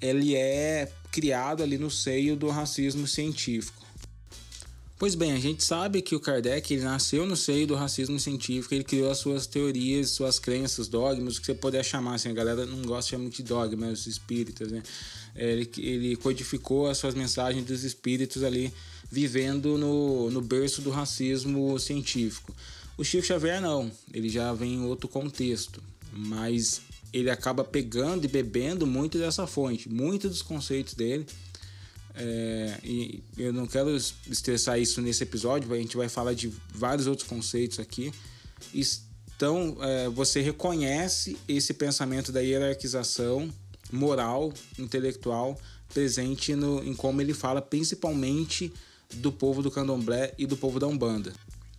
ele 0.01 0.35
é 0.35 0.91
criado 1.11 1.63
ali 1.63 1.77
no 1.77 1.89
seio 1.89 2.35
do 2.35 2.49
racismo 2.49 3.07
científico. 3.07 3.78
Pois 4.99 5.15
bem, 5.15 5.31
a 5.31 5.39
gente 5.39 5.63
sabe 5.63 6.01
que 6.01 6.13
o 6.13 6.19
Kardec 6.19 6.73
ele 6.73 6.83
nasceu 6.83 7.25
no 7.25 7.37
seio 7.37 7.65
do 7.65 7.73
racismo 7.73 8.19
científico, 8.19 8.73
ele 8.75 8.83
criou 8.83 9.09
as 9.09 9.17
suas 9.17 9.47
teorias, 9.47 10.09
suas 10.09 10.39
crenças, 10.39 10.89
dogmas, 10.89 11.37
o 11.37 11.39
que 11.39 11.45
você 11.45 11.53
puder 11.53 11.85
chamar, 11.85 12.15
assim, 12.15 12.27
a 12.27 12.33
galera 12.33 12.65
não 12.65 12.81
gosta 12.81 13.15
de 13.15 13.21
muito 13.21 13.37
de 13.37 13.43
dogma, 13.43 13.87
os 13.87 14.07
espíritas, 14.07 14.69
né? 14.69 14.83
É, 15.33 15.53
ele, 15.53 15.71
ele 15.77 16.15
codificou 16.17 16.87
as 16.87 16.97
suas 16.97 17.15
mensagens 17.15 17.63
dos 17.63 17.85
espíritos 17.85 18.43
ali, 18.43 18.73
vivendo 19.09 19.77
no, 19.77 20.29
no 20.31 20.41
berço 20.41 20.81
do 20.81 20.89
racismo 20.89 21.79
científico. 21.79 22.53
O 22.97 23.03
Chico 23.05 23.25
Xavier 23.25 23.61
não, 23.61 23.89
ele 24.13 24.27
já 24.27 24.51
vem 24.51 24.73
em 24.73 24.83
outro 24.83 25.07
contexto, 25.07 25.81
mas 26.11 26.81
ele 27.13 27.29
acaba 27.29 27.63
pegando 27.63 28.25
e 28.25 28.27
bebendo 28.27 28.85
muito 28.85 29.17
dessa 29.17 29.47
fonte, 29.47 29.87
muitos 29.87 30.29
dos 30.29 30.41
conceitos 30.41 30.93
dele 30.93 31.25
é, 32.15 32.77
e 32.83 33.23
eu 33.37 33.53
não 33.53 33.65
quero 33.65 33.95
estressar 33.95 34.79
isso 34.79 35.01
nesse 35.01 35.23
episódio, 35.23 35.71
a 35.73 35.77
gente 35.77 35.95
vai 35.95 36.09
falar 36.09 36.33
de 36.33 36.51
vários 36.73 37.07
outros 37.07 37.27
conceitos 37.27 37.79
aqui. 37.79 38.11
Então, 39.35 39.77
é, 39.81 40.09
você 40.09 40.41
reconhece 40.41 41.37
esse 41.47 41.73
pensamento 41.73 42.31
da 42.31 42.41
hierarquização 42.41 43.49
moral, 43.91 44.53
intelectual, 44.77 45.57
presente 45.93 46.55
no, 46.55 46.83
em 46.83 46.93
como 46.93 47.21
ele 47.21 47.33
fala, 47.33 47.61
principalmente 47.61 48.71
do 49.15 49.31
povo 49.31 49.61
do 49.61 49.71
candomblé 49.71 50.33
e 50.37 50.45
do 50.45 50.55
povo 50.55 50.79
da 50.79 50.87
Umbanda. 50.87 51.33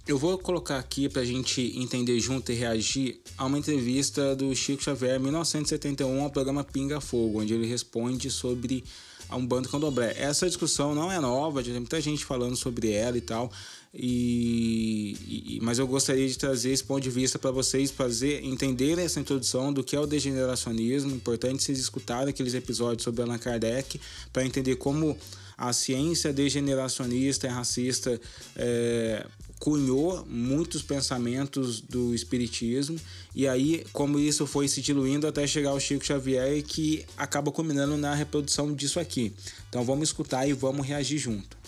Eu 0.06 0.18
vou 0.18 0.36
colocar 0.38 0.78
aqui 0.78 1.08
para 1.08 1.22
a 1.22 1.24
gente 1.24 1.78
entender 1.78 2.18
junto 2.18 2.50
e 2.50 2.54
reagir 2.54 3.20
a 3.38 3.44
uma 3.44 3.58
entrevista 3.58 4.34
do 4.34 4.54
Chico 4.56 4.82
Xavier 4.82 5.16
em 5.16 5.22
1971 5.22 6.22
ao 6.22 6.30
programa 6.30 6.64
Pinga 6.64 7.00
Fogo, 7.00 7.40
onde 7.40 7.54
ele 7.54 7.66
responde 7.66 8.28
sobre 8.30 8.82
a 9.30 9.36
Umbanda 9.36 9.68
Candomblé. 9.68 10.14
Essa 10.18 10.46
discussão 10.46 10.94
não 10.94 11.10
é 11.10 11.20
nova, 11.20 11.62
já 11.62 11.70
tem 11.70 11.80
muita 11.80 12.00
gente 12.00 12.24
falando 12.24 12.56
sobre 12.56 12.90
ela 12.90 13.16
e 13.16 13.20
tal. 13.20 13.50
E, 13.92 15.56
e, 15.56 15.60
mas 15.62 15.78
eu 15.78 15.86
gostaria 15.86 16.28
de 16.28 16.38
trazer 16.38 16.70
esse 16.70 16.84
ponto 16.84 17.00
de 17.00 17.10
vista 17.10 17.38
para 17.38 17.50
vocês 17.50 17.90
fazer 17.90 18.44
entender 18.44 18.98
essa 18.98 19.18
introdução 19.18 19.72
do 19.72 19.82
que 19.82 19.96
é 19.96 20.00
o 20.00 20.06
degeneracionismo. 20.06 21.10
Importante 21.10 21.62
vocês 21.62 21.78
escutarem 21.78 22.30
aqueles 22.30 22.54
episódios 22.54 23.02
sobre 23.02 23.22
Allan 23.22 23.38
Kardec 23.38 24.00
para 24.32 24.44
entender 24.44 24.76
como 24.76 25.16
a 25.58 25.72
ciência 25.72 26.32
degeneracionista 26.32 27.46
e 27.46 27.50
racista 27.50 28.20
é, 28.56 29.26
cunhou 29.60 30.24
muitos 30.26 30.82
pensamentos 30.82 31.82
do 31.82 32.14
espiritismo 32.14 32.98
e 33.34 33.46
aí 33.46 33.84
como 33.92 34.18
isso 34.18 34.46
foi 34.46 34.66
se 34.66 34.80
diluindo 34.80 35.26
até 35.26 35.46
chegar 35.46 35.70
ao 35.70 35.78
Chico 35.78 36.04
Xavier 36.04 36.62
que 36.62 37.04
acaba 37.14 37.52
culminando 37.52 37.98
na 37.98 38.14
reprodução 38.14 38.74
disso 38.74 38.98
aqui. 38.98 39.34
Então 39.68 39.84
vamos 39.84 40.08
escutar 40.08 40.48
e 40.48 40.54
vamos 40.54 40.86
reagir 40.86 41.18
junto. 41.18 41.60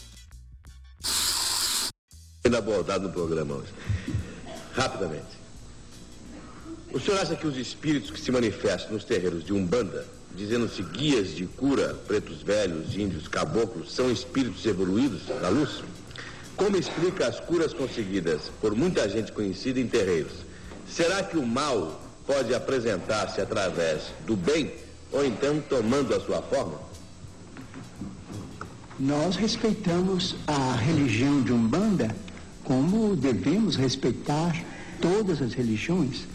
Abordado 2.57 3.09
no 3.09 3.13
programa 3.13 3.55
hoje. 3.57 3.73
Rapidamente. 4.75 5.41
O 6.93 7.01
senhor 7.01 7.19
acha 7.19 7.35
que 7.35 7.47
os 7.47 7.57
espíritos 7.57 8.11
que 8.11 8.21
se 8.21 8.31
manifestam 8.31 8.93
nos 8.93 9.05
terreiros 9.05 9.45
de 9.45 9.53
Umbanda, 9.53 10.07
dizendo-se 10.35 10.83
guias 10.83 11.35
de 11.35 11.47
cura, 11.47 11.95
pretos 12.07 12.43
velhos, 12.43 12.95
índios, 12.95 13.27
caboclos, 13.27 13.93
são 13.93 14.11
espíritos 14.11 14.65
evoluídos 14.67 15.27
da 15.27 15.49
luz? 15.49 15.83
Como 16.57 16.77
explica 16.77 17.27
as 17.27 17.41
curas 17.41 17.73
conseguidas 17.73 18.43
por 18.61 18.75
muita 18.75 19.09
gente 19.09 19.33
conhecida 19.33 19.81
em 19.81 19.87
terreiros? 19.87 20.33
Será 20.89 21.23
que 21.23 21.37
o 21.37 21.47
mal 21.47 22.01
pode 22.27 22.55
apresentar-se 22.55 23.41
através 23.41 24.03
do 24.27 24.37
bem 24.37 24.73
ou 25.11 25.25
então 25.25 25.61
tomando 25.69 26.15
a 26.15 26.21
sua 26.21 26.43
forma? 26.43 26.79
Nós 29.01 29.37
respeitamos 29.37 30.37
a 30.47 30.75
religião 30.75 31.43
de 31.43 31.53
Umbanda 31.53 32.15
como 32.63 33.17
devemos 33.17 33.75
respeitar 33.75 34.55
todas 35.01 35.43
as 35.43 35.55
religiões. 35.55 36.27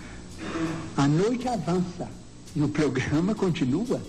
A 0.97 1.07
noite 1.07 1.47
avança 1.47 2.09
e 2.55 2.61
o 2.61 2.67
programa 2.67 3.33
continua 3.33 4.01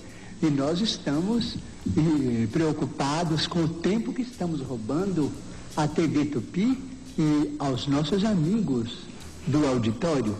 e 0.42 0.46
nós 0.46 0.80
estamos 0.80 1.56
eh, 1.96 2.46
preocupados 2.50 3.46
com 3.46 3.64
o 3.64 3.68
tempo 3.68 4.12
que 4.12 4.22
estamos 4.22 4.60
roubando 4.60 5.30
à 5.78 5.87
TV 5.87 6.25
Tupi 6.25 6.76
e 7.16 7.54
aos 7.56 7.87
nossos 7.87 8.25
amigos 8.25 8.99
do 9.47 9.64
auditório. 9.64 10.37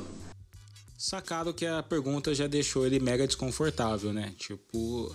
Sacado 0.99 1.55
que 1.55 1.65
a 1.65 1.81
pergunta 1.81 2.35
já 2.35 2.49
deixou 2.49 2.85
ele 2.85 2.99
mega 2.99 3.25
desconfortável, 3.25 4.13
né? 4.13 4.35
Tipo, 4.37 5.15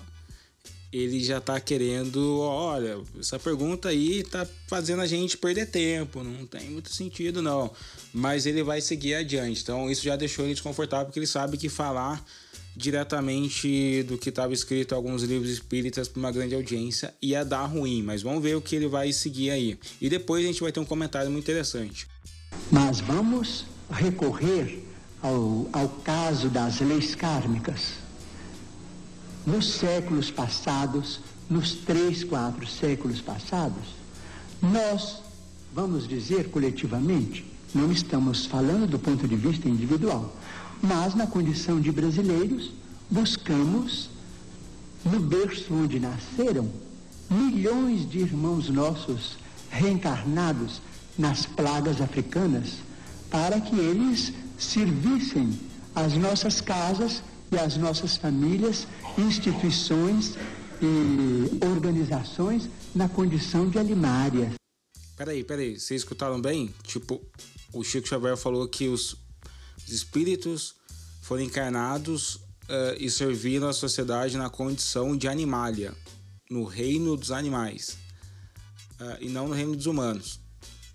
ele 0.93 1.21
já 1.21 1.41
tá 1.41 1.59
querendo, 1.59 2.39
olha, 2.39 3.01
essa 3.19 3.37
pergunta 3.37 3.89
aí 3.89 4.23
tá 4.23 4.47
fazendo 4.65 5.01
a 5.01 5.05
gente 5.07 5.37
perder 5.37 5.65
tempo, 5.65 6.23
não 6.23 6.45
tem 6.45 6.69
muito 6.69 6.89
sentido 6.93 7.41
não. 7.41 7.69
Mas 8.13 8.45
ele 8.45 8.63
vai 8.63 8.79
seguir 8.79 9.15
adiante. 9.15 9.61
Então 9.61 9.91
isso 9.91 10.03
já 10.03 10.15
deixou 10.15 10.45
ele 10.45 10.53
desconfortável 10.53 11.07
porque 11.07 11.19
ele 11.19 11.27
sabe 11.27 11.57
que 11.57 11.67
falar 11.67 12.25
diretamente 12.75 14.03
do 14.03 14.17
que 14.17 14.29
estava 14.29 14.53
escrito 14.53 14.93
em 14.93 14.95
alguns 14.95 15.23
livros 15.23 15.49
espíritas 15.49 16.07
para 16.07 16.19
uma 16.19 16.31
grande 16.31 16.55
audiência 16.55 17.13
ia 17.21 17.45
dar 17.45 17.65
ruim, 17.65 18.01
mas 18.01 18.21
vamos 18.23 18.41
ver 18.41 18.55
o 18.55 18.61
que 18.61 18.75
ele 18.75 18.87
vai 18.87 19.13
seguir 19.13 19.51
aí. 19.51 19.77
E 20.01 20.09
depois 20.09 20.43
a 20.43 20.47
gente 20.47 20.61
vai 20.61 20.71
ter 20.71 20.79
um 20.79 20.85
comentário 20.85 21.29
muito 21.29 21.43
interessante. 21.43 22.07
Mas 22.71 22.99
vamos 22.99 23.65
recorrer 23.91 24.83
ao, 25.21 25.69
ao 25.71 25.89
caso 26.03 26.49
das 26.49 26.79
leis 26.79 27.15
kármicas. 27.15 27.93
Nos 29.45 29.73
séculos 29.73 30.31
passados, 30.31 31.19
nos 31.49 31.73
três, 31.73 32.23
quatro 32.23 32.65
séculos 32.65 33.21
passados, 33.21 34.03
nós, 34.61 35.21
vamos 35.73 36.07
dizer 36.07 36.49
coletivamente, 36.49 37.45
não 37.75 37.91
estamos 37.91 38.45
falando 38.45 38.87
do 38.87 38.99
ponto 38.99 39.27
de 39.27 39.35
vista 39.35 39.67
individual, 39.67 40.33
mas, 40.83 41.15
na 41.15 41.25
condição 41.25 41.79
de 41.79 41.93
brasileiros, 41.93 42.71
buscamos, 43.09 44.09
no 45.05 45.17
berço 45.17 45.73
onde 45.73 45.97
nasceram, 45.97 46.69
milhões 47.31 48.07
de 48.09 48.19
irmãos 48.19 48.67
nossos 48.67 49.37
reencarnados 49.71 50.81
nas 51.17 51.45
plagas 51.45 52.01
africanas, 52.01 52.79
para 53.31 53.61
que 53.61 53.79
eles 53.79 54.33
servissem 54.57 55.57
as 55.95 56.15
nossas 56.15 56.59
casas 56.59 57.23
e 57.49 57.57
as 57.57 57.77
nossas 57.77 58.17
famílias, 58.17 58.85
instituições 59.17 60.35
e 60.81 61.65
organizações 61.65 62.69
na 62.93 63.07
condição 63.07 63.69
de 63.69 63.79
alimária. 63.79 64.51
Peraí, 65.15 65.45
peraí, 65.45 65.79
vocês 65.79 66.01
escutaram 66.01 66.41
bem? 66.41 66.73
Tipo, 66.83 67.21
o 67.71 67.83
Chico 67.85 68.07
Xavier 68.07 68.35
falou 68.35 68.67
que 68.67 68.89
os 68.89 69.22
os 69.85 69.93
espíritos 69.93 70.75
foram 71.21 71.43
encarnados 71.43 72.35
uh, 72.35 72.95
e 72.99 73.09
serviram 73.09 73.67
a 73.67 73.73
sociedade 73.73 74.37
na 74.37 74.49
condição 74.49 75.15
de 75.15 75.27
animalia, 75.27 75.93
no 76.49 76.63
reino 76.63 77.15
dos 77.15 77.31
animais, 77.31 77.97
uh, 78.99 79.17
e 79.19 79.29
não 79.29 79.47
no 79.47 79.53
reino 79.53 79.75
dos 79.75 79.85
humanos. 79.85 80.39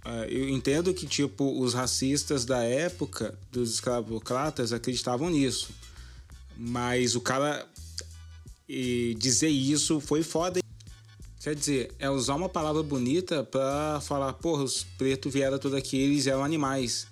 Uh, 0.05 0.25
eu 0.29 0.49
entendo 0.49 0.95
que 0.95 1.07
tipo 1.07 1.61
os 1.61 1.75
racistas 1.75 2.45
da 2.45 2.63
época 2.63 3.39
dos 3.51 3.75
escravocratas 3.75 4.73
acreditavam 4.73 5.29
nisso, 5.29 5.71
mas 6.57 7.15
o 7.15 7.21
cara 7.21 7.67
e 8.69 9.17
dizer 9.19 9.49
isso 9.49 9.99
foi 9.99 10.23
foda. 10.23 10.61
Quer 11.41 11.55
dizer, 11.55 11.95
é 11.99 12.11
usar 12.11 12.35
uma 12.35 12.49
palavra 12.49 12.83
bonita 12.83 13.43
para 13.43 14.01
falar, 14.03 14.33
porra, 14.35 14.65
os 14.65 14.85
pretos 14.99 15.33
vieram 15.33 15.59
todos 15.59 15.79
aqui, 15.79 15.97
eles 15.97 16.27
eram 16.27 16.45
animais. 16.45 17.07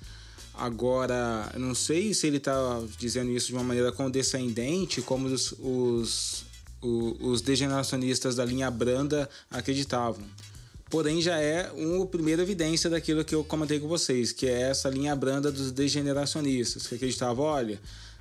Agora, 0.57 1.53
não 1.59 1.75
sei 1.75 2.15
se 2.15 2.27
ele 2.27 2.41
tá 2.41 2.83
dizendo 2.99 3.31
isso 3.31 3.49
de 3.49 3.53
uma 3.53 3.63
maneira 3.63 3.93
condescendente, 3.93 5.03
como 5.03 5.27
os, 5.27 5.53
os, 5.53 6.47
os, 6.81 7.21
os 7.21 7.41
degeneracionistas 7.43 8.37
da 8.37 8.45
linha 8.45 8.71
branda 8.71 9.29
acreditavam. 9.51 10.25
Porém, 10.89 11.21
já 11.21 11.39
é 11.39 11.71
uma 11.73 12.07
primeira 12.07 12.43
evidência 12.43 12.89
daquilo 12.89 13.25
que 13.25 13.35
eu 13.35 13.45
comentei 13.45 13.79
com 13.79 13.89
vocês, 13.89 14.33
que 14.33 14.47
é 14.47 14.71
essa 14.71 14.89
linha 14.89 15.15
branda 15.15 15.53
dos 15.53 15.73
degeneracionistas, 15.73 16.87
que 16.87 16.95
acreditavam, 16.95 17.45
olha, 17.45 17.79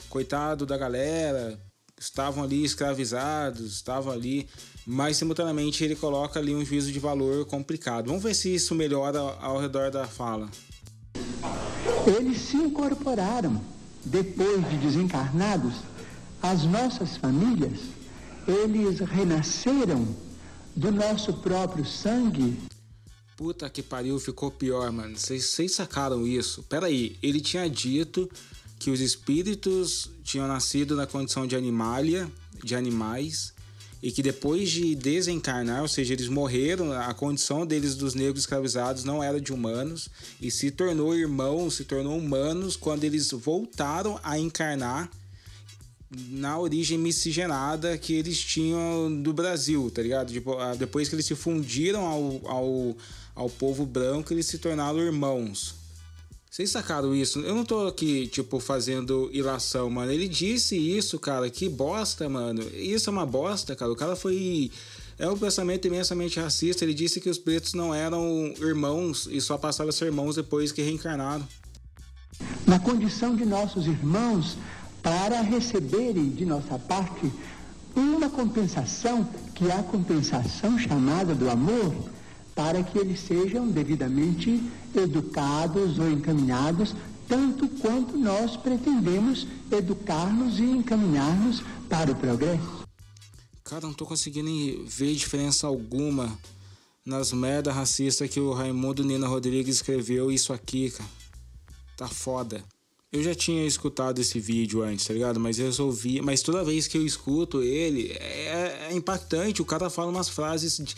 coitado 0.10 0.66
da 0.66 0.76
galera, 0.78 1.58
estavam 1.98 2.44
ali 2.44 2.66
escravizados, 2.66 3.74
estavam 3.76 4.12
ali, 4.12 4.48
mas 4.86 5.16
simultaneamente 5.16 5.84
ele 5.84 5.96
coloca 5.96 6.40
ali 6.40 6.54
um 6.54 6.66
juízo 6.66 6.92
de 6.92 7.00
valor 7.00 7.46
complicado. 7.46 8.08
Vamos 8.08 8.24
ver 8.24 8.34
se 8.34 8.54
isso 8.54 8.76
melhora 8.76 9.20
ao 9.20 9.60
redor 9.60 9.92
da 9.92 10.06
fala. 10.06 10.50
Eles 12.06 12.38
se 12.40 12.58
incorporaram 12.58 13.62
depois 14.06 14.70
de 14.70 14.78
desencarnados 14.78 15.74
as 16.42 16.64
nossas 16.64 17.18
famílias, 17.18 17.80
eles 18.48 19.00
renasceram 19.00 20.08
do 20.76 20.92
nosso 20.92 21.34
próprio 21.34 21.84
sangue. 21.84 22.56
Puta 23.36 23.68
que 23.68 23.82
pariu, 23.82 24.20
ficou 24.20 24.52
pior, 24.52 24.92
mano. 24.92 25.18
Vocês 25.18 25.74
sacaram 25.74 26.28
isso? 26.28 26.62
Pera 26.64 26.86
aí, 26.86 27.18
ele 27.24 27.42
tinha 27.42 27.68
dito 27.68 28.30
que 28.78 28.92
os 28.92 29.00
espíritos 29.00 30.12
tinham 30.24 30.48
nascido 30.48 30.96
na 30.96 31.08
condição 31.08 31.48
de 31.48 31.56
animalia, 31.56 32.32
de 32.64 32.76
animais, 32.76 33.55
e 34.06 34.12
que 34.12 34.22
depois 34.22 34.70
de 34.70 34.94
desencarnar, 34.94 35.82
ou 35.82 35.88
seja, 35.88 36.14
eles 36.14 36.28
morreram, 36.28 36.92
a 36.92 37.12
condição 37.12 37.66
deles 37.66 37.96
dos 37.96 38.14
negros 38.14 38.42
escravizados 38.42 39.04
não 39.04 39.24
era 39.24 39.42
de 39.42 39.52
humanos 39.52 40.10
e 40.40 40.52
se 40.52 40.70
tornou 40.70 41.16
irmãos, 41.16 41.74
se 41.74 41.86
tornou 41.86 42.16
humanos 42.16 42.76
quando 42.76 43.04
eles 43.04 43.32
voltaram 43.32 44.20
a 44.24 44.38
encarnar 44.38 45.10
na 46.30 46.60
origem 46.60 47.00
miscigenada 47.00 47.98
que 47.98 48.14
eles 48.14 48.40
tinham 48.40 49.12
do 49.24 49.34
Brasil, 49.34 49.90
tá 49.90 50.04
ligado? 50.04 50.32
Tipo, 50.32 50.56
depois 50.78 51.10
que 51.10 51.16
eles 51.16 51.26
se 51.26 51.34
fundiram 51.34 52.06
ao, 52.06 52.42
ao, 52.46 52.98
ao 53.34 53.50
povo 53.50 53.88
branco, 53.88 54.32
eles 54.32 54.46
se 54.46 54.60
tornaram 54.60 55.00
irmãos. 55.00 55.74
Vocês 56.56 56.72
sacaram 56.72 57.14
isso? 57.14 57.42
Eu 57.42 57.54
não 57.54 57.66
tô 57.66 57.86
aqui, 57.86 58.28
tipo, 58.28 58.62
fazendo 58.62 59.30
ilação, 59.34 59.90
mano. 59.90 60.10
Ele 60.10 60.26
disse 60.26 60.78
isso, 60.78 61.20
cara. 61.20 61.50
Que 61.50 61.68
bosta, 61.68 62.30
mano. 62.30 62.62
Isso 62.74 63.10
é 63.10 63.12
uma 63.12 63.26
bosta, 63.26 63.76
cara. 63.76 63.92
O 63.92 63.96
cara 63.96 64.16
foi. 64.16 64.72
É 65.20 65.28
um 65.28 65.38
pensamento 65.38 65.86
imensamente 65.86 66.40
racista. 66.40 66.86
Ele 66.86 66.94
disse 66.94 67.20
que 67.20 67.30
os 67.30 67.38
pretos 67.38 67.74
não 67.74 67.94
eram 67.94 68.54
irmãos 68.62 69.28
e 69.30 69.42
só 69.42 69.58
passaram 69.58 69.90
a 69.90 69.92
ser 69.92 70.06
irmãos 70.06 70.38
depois 70.38 70.72
que 70.72 70.82
reencarnaram. 70.82 71.46
Na 72.66 72.80
condição 72.80 73.36
de 73.36 73.44
nossos 73.44 73.86
irmãos, 73.86 74.58
para 75.04 75.42
receberem 75.42 76.30
de 76.30 76.46
nossa 76.46 76.80
parte 76.80 77.34
uma 77.94 78.30
compensação, 78.30 79.28
que 79.54 79.68
é 79.68 79.74
a 79.74 79.84
compensação 79.84 80.80
chamada 80.80 81.36
do 81.36 81.50
amor, 81.50 81.94
para 82.56 82.82
que 82.82 82.98
eles 82.98 83.20
sejam 83.20 83.68
devidamente 83.68 84.64
educados 84.96 86.00
ou 86.00 86.10
encaminhados, 86.10 86.96
tanto 87.28 87.68
quanto 87.68 88.18
nós 88.18 88.56
pretendemos 88.56 89.46
educar-nos 89.70 90.58
e 90.60 90.64
encaminhar-nos 90.64 91.62
para 91.90 92.12
o 92.12 92.16
progresso. 92.16 92.86
Cara, 93.64 93.82
não 93.82 93.94
tô 93.94 94.06
conseguindo 94.06 94.86
ver 94.86 95.14
diferença 95.16 95.68
alguma 95.68 96.38
nas 97.06 97.34
merda 97.34 97.72
racista 97.72 98.28
que 98.28 98.40
o 98.40 98.54
Raimundo 98.54 99.04
Nina 99.04 99.28
Rodrigues 99.28 99.76
escreveu 99.76 100.32
isso 100.32 100.54
aqui, 100.54 100.92
cara. 100.92 101.10
Tá 101.98 102.08
foda. 102.08 102.64
Eu 103.12 103.24
já 103.24 103.34
tinha 103.34 103.66
escutado 103.66 104.20
esse 104.20 104.40
vídeo 104.40 104.84
antes, 104.84 105.06
tá 105.06 105.14
ligado? 105.14 105.40
Mas 105.40 105.58
resolvi. 105.58 106.22
Mas 106.22 106.42
toda 106.42 106.66
vez 106.66 106.88
que 106.88 106.98
eu 106.98 107.06
escuto 107.06 107.62
ele, 107.62 108.12
é, 108.12 108.90
é 108.90 108.94
impactante. 108.94 109.62
O 109.62 109.66
cara 109.66 109.90
fala 109.90 110.12
umas 110.12 110.28
frases 110.28 110.78
de, 110.78 110.96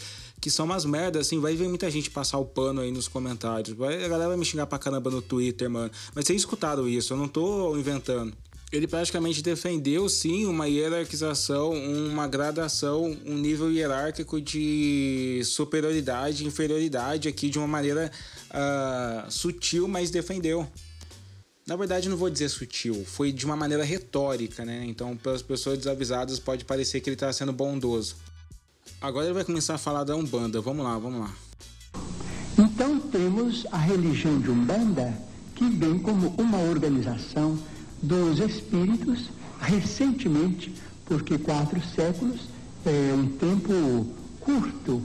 que 0.47 0.51
são 0.51 0.65
umas 0.65 0.85
merdas, 0.85 1.27
assim. 1.27 1.41
Vai 1.41 1.55
ver 1.57 1.67
muita 1.67 1.91
gente 1.91 2.09
passar 2.09 2.37
o 2.37 2.45
pano 2.45 2.79
aí 2.79 2.89
nos 2.89 3.09
comentários. 3.09 3.75
Vai, 3.77 4.05
a 4.05 4.07
galera 4.07 4.29
vai 4.29 4.37
me 4.37 4.45
xingar 4.45 4.65
pra 4.65 4.79
caramba 4.79 5.11
no 5.11 5.21
Twitter, 5.21 5.69
mano. 5.69 5.91
Mas 6.15 6.25
vocês 6.25 6.39
escutaram 6.39 6.87
isso, 6.87 7.11
eu 7.11 7.17
não 7.17 7.27
tô 7.27 7.75
inventando. 7.75 8.33
Ele 8.71 8.87
praticamente 8.87 9.41
defendeu, 9.41 10.07
sim, 10.07 10.45
uma 10.45 10.67
hierarquização, 10.67 11.73
uma 11.73 12.27
gradação, 12.27 13.17
um 13.25 13.37
nível 13.37 13.69
hierárquico 13.69 14.39
de 14.39 15.41
superioridade, 15.43 16.45
inferioridade 16.45 17.27
aqui 17.27 17.49
de 17.49 17.57
uma 17.57 17.67
maneira 17.67 18.09
uh, 18.49 19.29
sutil, 19.29 19.87
mas 19.87 20.09
defendeu. 20.11 20.65
Na 21.65 21.75
verdade, 21.75 22.07
não 22.07 22.15
vou 22.15 22.29
dizer 22.29 22.47
sutil, 22.47 23.05
foi 23.05 23.33
de 23.33 23.45
uma 23.45 23.55
maneira 23.57 23.83
retórica, 23.83 24.63
né? 24.63 24.85
Então, 24.85 25.15
para 25.17 25.33
as 25.33 25.41
pessoas 25.41 25.77
desavisadas, 25.77 26.39
pode 26.39 26.63
parecer 26.63 27.01
que 27.01 27.09
ele 27.09 27.15
está 27.15 27.31
sendo 27.33 27.51
bondoso. 27.51 28.15
Agora 29.01 29.25
ele 29.25 29.33
vai 29.33 29.43
começar 29.43 29.75
a 29.75 29.77
falar 29.77 30.03
da 30.03 30.15
Umbanda. 30.15 30.59
Vamos 30.59 30.83
lá, 30.83 30.97
vamos 30.97 31.19
lá. 31.19 31.31
Então, 32.57 32.99
temos 32.99 33.65
a 33.71 33.77
religião 33.77 34.39
de 34.39 34.49
Umbanda, 34.49 35.13
que 35.55 35.69
vem 35.69 35.99
como 35.99 36.33
uma 36.37 36.57
organização 36.57 37.57
dos 38.01 38.39
espíritos, 38.39 39.29
recentemente, 39.59 40.73
porque 41.05 41.37
quatro 41.37 41.81
séculos 41.95 42.41
é 42.85 43.13
um 43.13 43.27
tempo 43.27 44.07
curto 44.39 45.01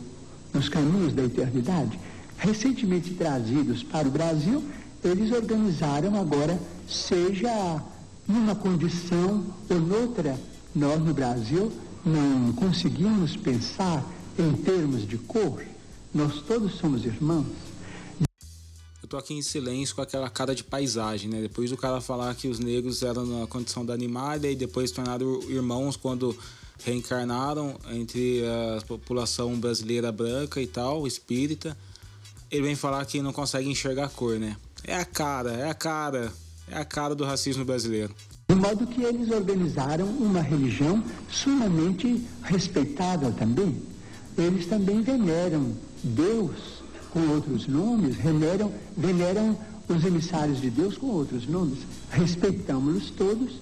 nos 0.52 0.68
caminhos 0.68 1.12
da 1.12 1.24
eternidade, 1.24 1.98
recentemente 2.38 3.14
trazidos 3.14 3.83
para 3.83 4.09
o 4.09 4.11
Brasil 4.11 4.62
eles 5.05 5.33
organizaram 5.33 6.18
agora, 6.18 6.59
seja 6.88 7.83
numa 8.26 8.55
condição 8.55 9.44
ou 9.68 9.81
noutra, 9.81 10.38
nós 10.74 11.00
no 11.00 11.12
Brasil 11.12 11.72
não 12.05 12.53
conseguimos 12.53 13.37
pensar 13.37 14.05
em 14.38 14.53
termos 14.53 15.07
de 15.07 15.19
cor, 15.19 15.65
nós 16.12 16.41
todos 16.43 16.75
somos 16.75 17.05
irmãos. 17.05 17.47
Eu 19.03 19.09
tô 19.09 19.17
aqui 19.17 19.35
em 19.35 19.43
silêncio 19.43 19.95
com 19.95 20.03
aquela 20.03 20.29
cara 20.29 20.55
de 20.55 20.65
paisagem, 20.65 21.31
né? 21.31 21.41
Depois 21.41 21.71
do 21.71 21.77
cara 21.77 22.01
falar 22.01 22.35
que 22.35 22.49
os 22.49 22.59
negros 22.59 23.03
eram 23.03 23.27
na 23.27 23.47
condição 23.47 23.85
da 23.85 23.93
animada 23.93 24.49
e 24.49 24.57
depois 24.57 24.91
tornaram 24.91 25.43
irmãos 25.49 25.97
quando 25.97 26.37
reencarnaram 26.85 27.79
entre 27.91 28.43
a 28.45 28.83
população 28.87 29.59
brasileira 29.59 30.11
branca 30.11 30.61
e 30.61 30.67
tal, 30.67 31.07
espírita. 31.07 31.77
Ele 32.51 32.62
vem 32.62 32.75
falar 32.75 33.05
que 33.05 33.23
não 33.23 33.33
consegue 33.33 33.69
enxergar 33.69 34.07
a 34.07 34.09
cor, 34.09 34.38
né? 34.38 34.57
É 34.85 34.97
a 34.97 35.05
cara, 35.05 35.53
é 35.53 35.71
a 35.71 35.75
cara, 35.75 36.33
é 36.69 36.77
a 36.77 36.85
cara 36.85 37.15
do 37.15 37.25
racismo 37.25 37.65
brasileiro. 37.65 38.15
De 38.53 38.59
modo 38.59 38.87
que 38.87 39.03
eles 39.03 39.31
organizaram 39.31 40.05
uma 40.05 40.43
religião 40.43 41.03
sumamente 41.31 42.23
respeitável 42.43 43.33
também. 43.33 43.83
Eles 44.37 44.67
também 44.67 45.01
veneram 45.01 45.73
Deus 46.05 46.83
com 47.15 47.29
outros 47.29 47.67
nomes, 47.67 48.15
veneram, 48.15 48.71
veneram 48.95 49.59
os 49.88 50.05
emissários 50.05 50.61
de 50.61 50.69
Deus 50.69 50.99
com 50.99 51.07
outros 51.07 51.47
nomes. 51.47 51.79
Respeitamos-los 52.11 53.11
todos 53.12 53.55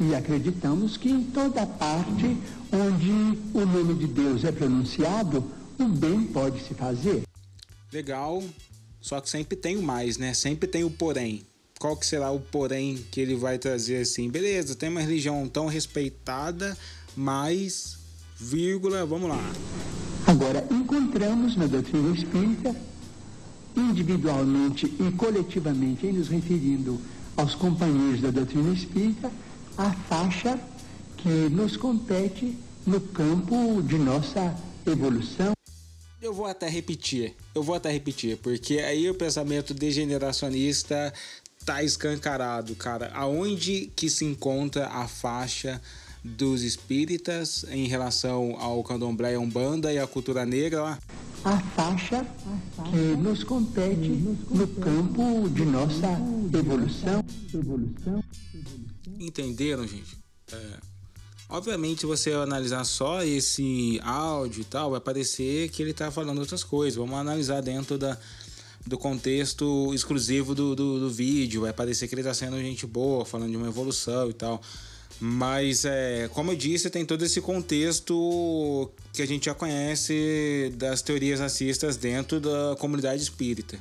e 0.00 0.14
acreditamos 0.14 0.96
que 0.96 1.10
em 1.10 1.24
toda 1.24 1.66
parte 1.66 2.34
onde 2.72 3.38
o 3.52 3.66
nome 3.66 3.96
de 3.96 4.06
Deus 4.06 4.44
é 4.44 4.50
pronunciado, 4.50 5.44
o 5.78 5.84
bem 5.84 6.24
pode 6.24 6.62
se 6.62 6.72
fazer. 6.72 7.22
Legal, 7.92 8.42
só 8.98 9.20
que 9.20 9.28
sempre 9.28 9.58
tem 9.58 9.76
o 9.76 9.82
mais, 9.82 10.16
né? 10.16 10.32
Sempre 10.32 10.66
tem 10.66 10.84
o 10.84 10.90
porém. 10.90 11.42
Qual 11.78 11.96
que 11.96 12.04
será 12.04 12.30
o 12.32 12.40
porém 12.40 12.96
que 13.10 13.20
ele 13.20 13.36
vai 13.36 13.56
trazer 13.56 13.98
assim? 13.98 14.28
Beleza, 14.28 14.74
tem 14.74 14.88
uma 14.88 15.00
religião 15.00 15.48
tão 15.48 15.66
respeitada, 15.66 16.76
mas 17.16 17.96
vírgula, 18.36 19.06
vamos 19.06 19.28
lá. 19.28 19.52
Agora, 20.26 20.66
encontramos 20.70 21.56
na 21.56 21.66
doutrina 21.66 22.14
espírita, 22.16 22.74
individualmente 23.76 24.86
e 24.86 25.12
coletivamente, 25.12 26.06
em 26.06 26.12
nos 26.12 26.28
referindo 26.28 27.00
aos 27.36 27.54
companheiros 27.54 28.20
da 28.20 28.30
doutrina 28.30 28.74
espírita, 28.74 29.30
a 29.76 29.92
faixa 29.92 30.58
que 31.16 31.28
nos 31.28 31.76
compete 31.76 32.58
no 32.84 33.00
campo 33.00 33.80
de 33.82 33.96
nossa 33.98 34.56
evolução. 34.84 35.52
Eu 36.20 36.34
vou 36.34 36.46
até 36.46 36.68
repetir, 36.68 37.36
eu 37.54 37.62
vou 37.62 37.76
até 37.76 37.92
repetir, 37.92 38.36
porque 38.38 38.80
aí 38.80 39.08
o 39.08 39.14
pensamento 39.14 39.72
degeneracionista 39.72 41.14
tá 41.64 41.82
escancarado, 41.82 42.74
cara. 42.74 43.10
Aonde 43.14 43.90
que 43.94 44.08
se 44.08 44.24
encontra 44.24 44.86
a 44.86 45.06
faixa 45.06 45.80
dos 46.24 46.62
espíritas 46.62 47.64
em 47.70 47.86
relação 47.86 48.56
ao 48.58 48.82
candomblé 48.82 49.38
umbanda 49.38 49.92
e 49.92 49.98
a 49.98 50.06
cultura 50.06 50.44
negra 50.44 50.82
lá? 50.82 50.98
A 51.44 51.58
faixa 51.60 52.26
que 52.90 53.16
nos 53.16 53.44
compete 53.44 54.08
no 54.50 54.66
campo 54.66 55.48
de 55.50 55.64
nossa 55.64 56.08
evolução. 56.52 57.24
Entenderam, 59.18 59.86
gente? 59.86 60.18
É, 60.52 60.78
Obviamente, 61.50 62.04
você 62.04 62.32
analisar 62.32 62.84
só 62.84 63.22
esse 63.22 63.98
áudio 64.04 64.60
e 64.60 64.64
tal, 64.64 64.90
vai 64.90 65.00
parecer 65.00 65.70
que 65.70 65.82
ele 65.82 65.92
está 65.92 66.10
falando 66.10 66.40
outras 66.40 66.62
coisas. 66.62 66.94
Vamos 66.98 67.18
analisar 67.18 67.62
dentro 67.62 67.96
da, 67.96 68.18
do 68.86 68.96
contexto 68.96 69.92
exclusivo 69.94 70.54
do, 70.54 70.74
do, 70.74 71.00
do 71.00 71.10
vídeo. 71.10 71.62
Vai 71.62 71.72
parecer 71.72 72.08
que 72.08 72.14
ele 72.14 72.22
está 72.22 72.34
sendo 72.34 72.58
gente 72.58 72.86
boa, 72.86 73.24
falando 73.24 73.50
de 73.50 73.56
uma 73.56 73.68
evolução 73.68 74.30
e 74.30 74.32
tal. 74.32 74.60
Mas, 75.20 75.84
é, 75.84 76.28
como 76.32 76.52
eu 76.52 76.56
disse, 76.56 76.88
tem 76.90 77.04
todo 77.04 77.24
esse 77.24 77.40
contexto 77.40 78.90
que 79.12 79.20
a 79.20 79.26
gente 79.26 79.46
já 79.46 79.54
conhece 79.54 80.72
das 80.76 81.02
teorias 81.02 81.40
racistas 81.40 81.96
dentro 81.96 82.38
da 82.38 82.76
comunidade 82.78 83.22
espírita. 83.22 83.78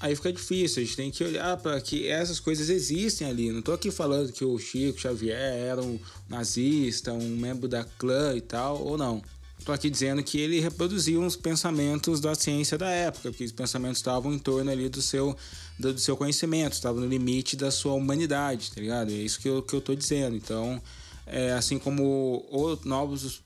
Aí 0.00 0.16
fica 0.16 0.32
difícil, 0.32 0.82
a 0.82 0.86
gente 0.86 0.96
tem 0.96 1.10
que 1.10 1.22
olhar 1.22 1.58
para 1.58 1.78
que 1.78 2.08
essas 2.08 2.40
coisas 2.40 2.70
existem 2.70 3.28
ali. 3.28 3.52
Não 3.52 3.60
tô 3.60 3.72
aqui 3.72 3.90
falando 3.90 4.32
que 4.32 4.42
o 4.42 4.58
Chico 4.58 4.98
Xavier 4.98 5.36
era 5.38 5.82
um 5.82 5.98
nazista, 6.26 7.12
um 7.12 7.36
membro 7.36 7.68
da 7.68 7.84
clã 7.84 8.34
e 8.34 8.40
tal, 8.40 8.82
ou 8.82 8.96
não. 8.96 9.22
Tô 9.64 9.72
aqui 9.72 9.90
dizendo 9.90 10.22
que 10.22 10.40
ele 10.40 10.58
reproduzia 10.58 11.20
uns 11.20 11.36
pensamentos 11.36 12.20
da 12.20 12.34
ciência 12.34 12.78
da 12.78 12.88
época, 12.88 13.30
que 13.30 13.44
os 13.44 13.52
pensamentos 13.52 13.98
estavam 13.98 14.32
em 14.32 14.38
torno 14.38 14.70
ali 14.70 14.88
do 14.88 15.02
seu, 15.02 15.36
do, 15.78 15.92
do 15.92 16.00
seu 16.00 16.16
conhecimento, 16.16 16.72
estavam 16.72 17.00
no 17.00 17.06
limite 17.06 17.56
da 17.56 17.70
sua 17.70 17.92
humanidade, 17.92 18.70
tá 18.72 18.80
ligado? 18.80 19.10
É 19.10 19.14
isso 19.14 19.38
que 19.38 19.48
eu, 19.48 19.62
que 19.62 19.74
eu 19.74 19.96
dizendo. 19.96 20.34
Então, 20.34 20.80
é, 21.26 21.52
assim 21.52 21.78
como 21.78 22.46
os 22.50 22.84
novos 22.84 23.42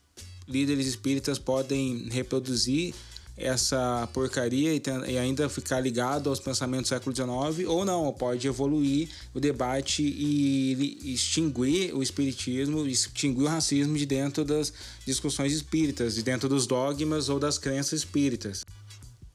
líderes 0.46 0.86
espíritas 0.86 1.38
podem 1.38 2.08
reproduzir 2.10 2.94
essa 3.36 4.08
porcaria 4.12 4.74
e, 4.74 4.82
e, 5.08 5.18
ainda 5.18 5.48
ficar 5.48 5.80
ligado 5.80 6.30
aos 6.30 6.38
pensamentos 6.38 6.88
do 6.88 6.94
século 6.94 7.14
XIX, 7.14 7.68
ou 7.68 7.84
não, 7.84 8.12
pode 8.12 8.46
evoluir 8.46 9.08
o 9.32 9.40
debate 9.40 10.02
e 10.02 11.12
extinguir 11.12 11.94
o 11.94 12.02
espiritismo, 12.02 12.86
extinguir 12.86 13.44
o 13.44 13.48
racismo 13.48 13.96
de 13.98 14.06
dentro 14.06 14.44
das 14.44 14.72
discussões 15.04 15.52
espíritas, 15.52 16.14
de 16.14 16.22
dentro 16.22 16.48
dos 16.48 16.66
dogmas 16.66 17.28
ou 17.28 17.40
das 17.40 17.58
crenças 17.58 18.00
espíritas. 18.00 18.64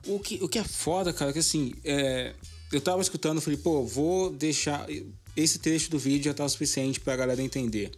O 0.07 0.17
que, 0.19 0.39
o 0.41 0.47
que 0.47 0.57
é 0.57 0.63
foda, 0.63 1.11
cara, 1.11 1.31
é 1.31 1.33
que 1.33 1.39
assim, 1.39 1.73
é, 1.83 2.33
eu 2.71 2.79
tava 2.79 3.01
escutando, 3.01 3.41
falei, 3.41 3.59
pô, 3.59 3.83
vou 3.83 4.29
deixar. 4.31 4.87
Esse 5.35 5.59
trecho 5.59 5.91
do 5.91 5.99
vídeo 5.99 6.25
já 6.25 6.33
tá 6.33 6.43
o 6.43 6.49
suficiente 6.49 6.99
pra 6.99 7.15
galera 7.15 7.41
entender. 7.41 7.91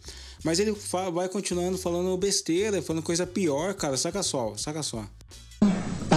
Mas 0.44 0.58
ele 0.58 0.74
fala, 0.74 1.10
vai 1.10 1.28
continuando 1.28 1.78
falando 1.78 2.16
besteira, 2.16 2.82
falando 2.82 3.02
coisa 3.02 3.26
pior, 3.26 3.74
cara, 3.74 3.96
saca 3.96 4.22
só, 4.22 4.56
saca 4.56 4.82
só 4.82 5.08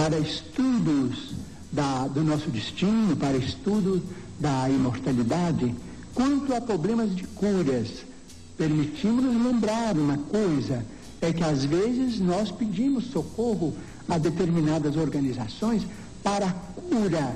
para 0.06 0.20
estudos 0.20 1.34
da, 1.72 2.06
do 2.06 2.22
nosso 2.22 2.48
destino, 2.48 3.16
para 3.16 3.36
estudo 3.36 4.00
da 4.38 4.70
imortalidade, 4.70 5.74
quanto 6.14 6.54
a 6.54 6.60
problemas 6.60 7.16
de 7.16 7.24
curas. 7.24 8.04
Permitimos-nos 8.56 9.34
lembrar 9.34 9.96
uma 9.96 10.16
coisa, 10.16 10.86
é 11.20 11.32
que 11.32 11.42
às 11.42 11.64
vezes 11.64 12.20
nós 12.20 12.52
pedimos 12.52 13.06
socorro 13.06 13.74
a 14.08 14.16
determinadas 14.16 14.96
organizações 14.96 15.82
para 16.22 16.46
a 16.46 16.52
cura 16.52 17.34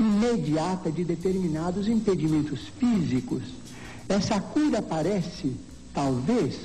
imediata 0.00 0.90
de 0.90 1.04
determinados 1.04 1.86
impedimentos 1.86 2.60
físicos. 2.80 3.42
Essa 4.08 4.40
cura 4.40 4.80
parece, 4.80 5.54
talvez, 5.92 6.56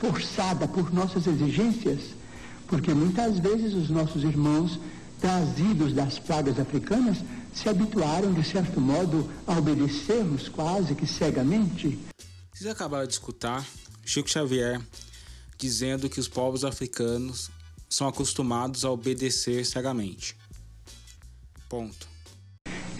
forçada 0.00 0.66
por 0.66 0.92
nossas 0.92 1.28
exigências 1.28 2.16
porque 2.66 2.92
muitas 2.92 3.38
vezes 3.38 3.74
os 3.74 3.88
nossos 3.88 4.22
irmãos, 4.24 4.78
trazidos 5.20 5.92
das 5.92 6.18
pragas 6.18 6.58
africanas, 6.58 7.18
se 7.54 7.68
habituaram, 7.68 8.32
de 8.32 8.44
certo 8.44 8.80
modo, 8.80 9.30
a 9.46 9.56
obedecermos 9.56 10.48
quase 10.48 10.94
que 10.94 11.06
cegamente. 11.06 11.98
Vocês 12.52 12.70
acabaram 12.70 13.06
de 13.06 13.12
escutar 13.12 13.66
Chico 14.04 14.28
Xavier 14.28 14.80
dizendo 15.58 16.08
que 16.08 16.20
os 16.20 16.28
povos 16.28 16.64
africanos 16.64 17.50
são 17.88 18.06
acostumados 18.08 18.84
a 18.84 18.90
obedecer 18.90 19.64
cegamente. 19.64 20.36
Ponto. 21.68 22.06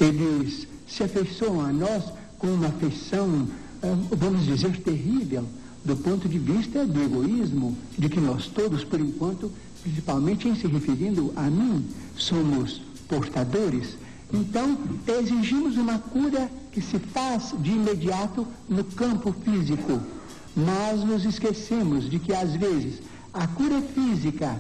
Eles 0.01 0.67
se 0.89 1.03
afeiçoam 1.03 1.61
a 1.61 1.73
nós 1.73 2.05
com 2.39 2.49
uma 2.49 2.69
afeição, 2.69 3.49
ah, 3.83 4.17
vamos 4.17 4.47
dizer, 4.47 4.81
terrível 4.81 5.47
do 5.87 5.97
ponto 5.97 6.29
de 6.29 6.37
vista 6.37 6.85
do 6.85 7.01
egoísmo, 7.01 7.77
de 7.97 8.09
que 8.09 8.19
nós 8.19 8.49
todos, 8.49 8.83
por 8.83 9.01
enquanto, 9.01 9.53
principalmente 9.85 10.49
em 10.49 10.57
se 10.57 10.67
referindo 10.67 11.33
a 11.37 11.43
mim, 11.43 11.87
somos 12.17 12.83
portadores. 13.09 13.97
Então, 14.35 14.77
exigimos 15.07 15.77
uma 15.77 16.01
cura 16.01 16.51
que 16.73 16.81
se 16.81 16.99
faz 16.99 17.55
de 17.61 17.71
imediato 17.71 18.45
no 18.69 18.83
campo 18.83 19.33
físico, 19.45 20.01
mas 20.57 21.05
nos 21.05 21.25
esquecemos 21.25 22.11
de 22.11 22.19
que, 22.19 22.35
às 22.35 22.57
vezes, 22.57 23.01
a 23.33 23.47
cura 23.47 23.81
física 23.81 24.59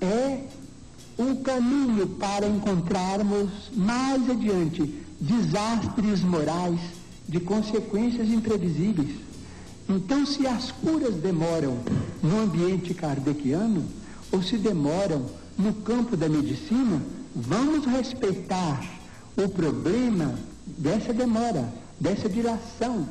é 0.00 0.44
um 1.18 1.34
caminho 1.42 2.06
para 2.06 2.46
encontrarmos 2.46 3.50
mais 3.74 4.30
adiante 4.30 4.94
desastres 5.20 6.22
morais 6.22 6.80
de 7.28 7.40
consequências 7.40 8.28
imprevisíveis. 8.28 9.31
Então, 9.88 10.24
se 10.24 10.46
as 10.46 10.70
curas 10.70 11.14
demoram 11.14 11.78
no 12.22 12.40
ambiente 12.40 12.94
kardeciano, 12.94 13.84
ou 14.30 14.42
se 14.42 14.56
demoram 14.56 15.26
no 15.58 15.74
campo 15.74 16.16
da 16.16 16.28
medicina, 16.28 17.02
vamos 17.34 17.84
respeitar 17.84 18.80
o 19.36 19.48
problema 19.48 20.38
dessa 20.66 21.12
demora, 21.12 21.72
dessa 22.00 22.28
dilação. 22.28 23.08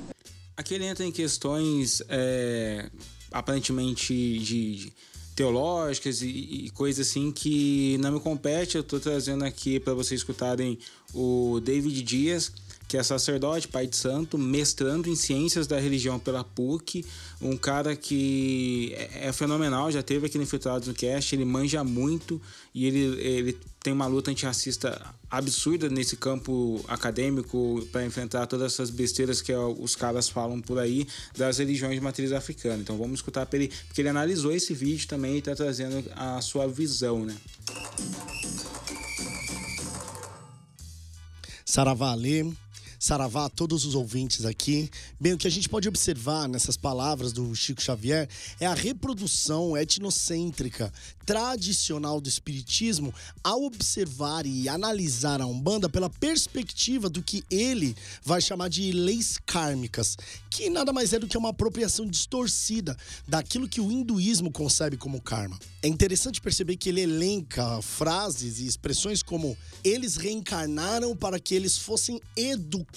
Aqui 0.56 0.74
ele 0.74 0.86
entra 0.86 1.06
em 1.06 1.12
questões 1.12 2.02
é, 2.10 2.90
aparentemente 3.32 4.14
de, 4.40 4.76
de 4.76 4.94
teológicas 5.36 6.22
e, 6.22 6.28
e 6.28 6.70
coisas 6.72 7.08
assim 7.08 7.32
que 7.32 7.98
não 8.00 8.14
me 8.14 8.20
compete. 8.20 8.76
Eu 8.76 8.82
estou 8.82 9.00
trazendo 9.00 9.44
aqui 9.44 9.80
para 9.80 9.94
vocês 9.94 10.20
escutarem 10.20 10.78
o 11.14 11.60
David 11.64 12.02
Dias 12.04 12.52
que 12.92 12.98
é 12.98 13.04
sacerdote, 13.04 13.70
pai 13.70 13.88
de 13.88 13.96
santo, 13.96 14.38
mestrando 14.38 15.08
em 15.08 15.16
ciências 15.16 15.66
da 15.66 15.80
religião 15.80 16.20
pela 16.20 16.44
PUC, 16.44 17.06
um 17.42 17.56
cara 17.56 17.96
que 17.96 18.94
é, 18.98 19.30
é 19.30 19.32
fenomenal, 19.32 19.90
já 19.90 20.04
teve 20.04 20.26
aqui 20.26 20.38
no 20.38 20.44
Infiltrados 20.44 20.90
no 20.90 20.94
Cast, 20.94 21.34
ele 21.34 21.46
manja 21.46 21.86
muito 21.86 22.42
e 22.76 22.86
ele, 22.86 23.00
ele 23.22 23.58
tem 23.82 23.94
uma 23.94 24.08
luta 24.08 24.30
antirracista 24.30 25.02
absurda 25.30 25.88
nesse 25.88 26.18
campo 26.18 26.84
acadêmico 26.86 27.82
para 27.94 28.06
enfrentar 28.06 28.46
todas 28.46 28.74
essas 28.74 28.90
besteiras 28.90 29.42
que 29.42 29.54
os 29.54 29.96
caras 29.96 30.28
falam 30.28 30.60
por 30.60 30.78
aí 30.78 31.08
das 31.38 31.60
religiões 31.60 31.96
de 31.96 32.02
matriz 32.02 32.34
africana. 32.34 32.82
Então 32.82 32.98
vamos 32.98 33.20
escutar 33.20 33.46
para 33.46 33.58
ele, 33.58 33.72
porque 33.88 34.02
ele 34.02 34.10
analisou 34.10 34.52
esse 34.52 34.74
vídeo 34.74 35.08
também 35.08 35.36
e 35.36 35.38
está 35.38 35.56
trazendo 35.56 36.04
a 36.14 36.42
sua 36.42 36.68
visão, 36.68 37.24
né? 37.24 37.38
Saravale, 41.64 42.54
Saravá 43.02 43.46
a 43.46 43.50
todos 43.50 43.84
os 43.84 43.96
ouvintes 43.96 44.46
aqui. 44.46 44.88
Bem, 45.20 45.34
o 45.34 45.38
que 45.38 45.48
a 45.48 45.50
gente 45.50 45.68
pode 45.68 45.88
observar 45.88 46.48
nessas 46.48 46.78
palavras 46.78 47.34
do 47.34 47.56
Chico 47.56 47.82
Xavier 47.82 48.30
é 48.60 48.68
a 48.68 48.76
reprodução 48.76 49.76
etnocêntrica 49.76 50.94
tradicional 51.26 52.22
do 52.22 52.30
espiritismo 52.30 53.12
ao 53.44 53.64
observar 53.64 54.46
e 54.46 54.70
analisar 54.70 55.42
a 55.42 55.48
Umbanda 55.48 55.90
pela 55.90 56.12
perspectiva 56.12 57.10
do 57.10 57.24
que 57.24 57.44
ele 57.50 57.96
vai 58.24 58.40
chamar 58.40 58.70
de 58.70 58.92
leis 58.92 59.40
kármicas, 59.48 60.16
que 60.52 60.70
nada 60.70 60.94
mais 60.94 61.12
é 61.12 61.18
do 61.18 61.28
que 61.28 61.38
uma 61.38 61.50
apropriação 61.50 62.06
distorcida 62.06 62.96
daquilo 63.28 63.68
que 63.68 63.82
o 63.82 63.92
hinduísmo 63.92 64.52
concebe 64.52 64.96
como 64.96 65.20
karma. 65.20 65.58
É 65.82 65.88
interessante 65.88 66.40
perceber 66.40 66.78
que 66.78 66.90
ele 66.90 67.02
elenca 67.02 67.82
frases 67.82 68.60
e 68.60 68.68
expressões 68.68 69.24
como 69.24 69.58
eles 69.84 70.18
reencarnaram 70.18 71.16
para 71.16 71.40
que 71.40 71.56
eles 71.56 71.80
fossem 71.80 72.22
educados 72.38 72.91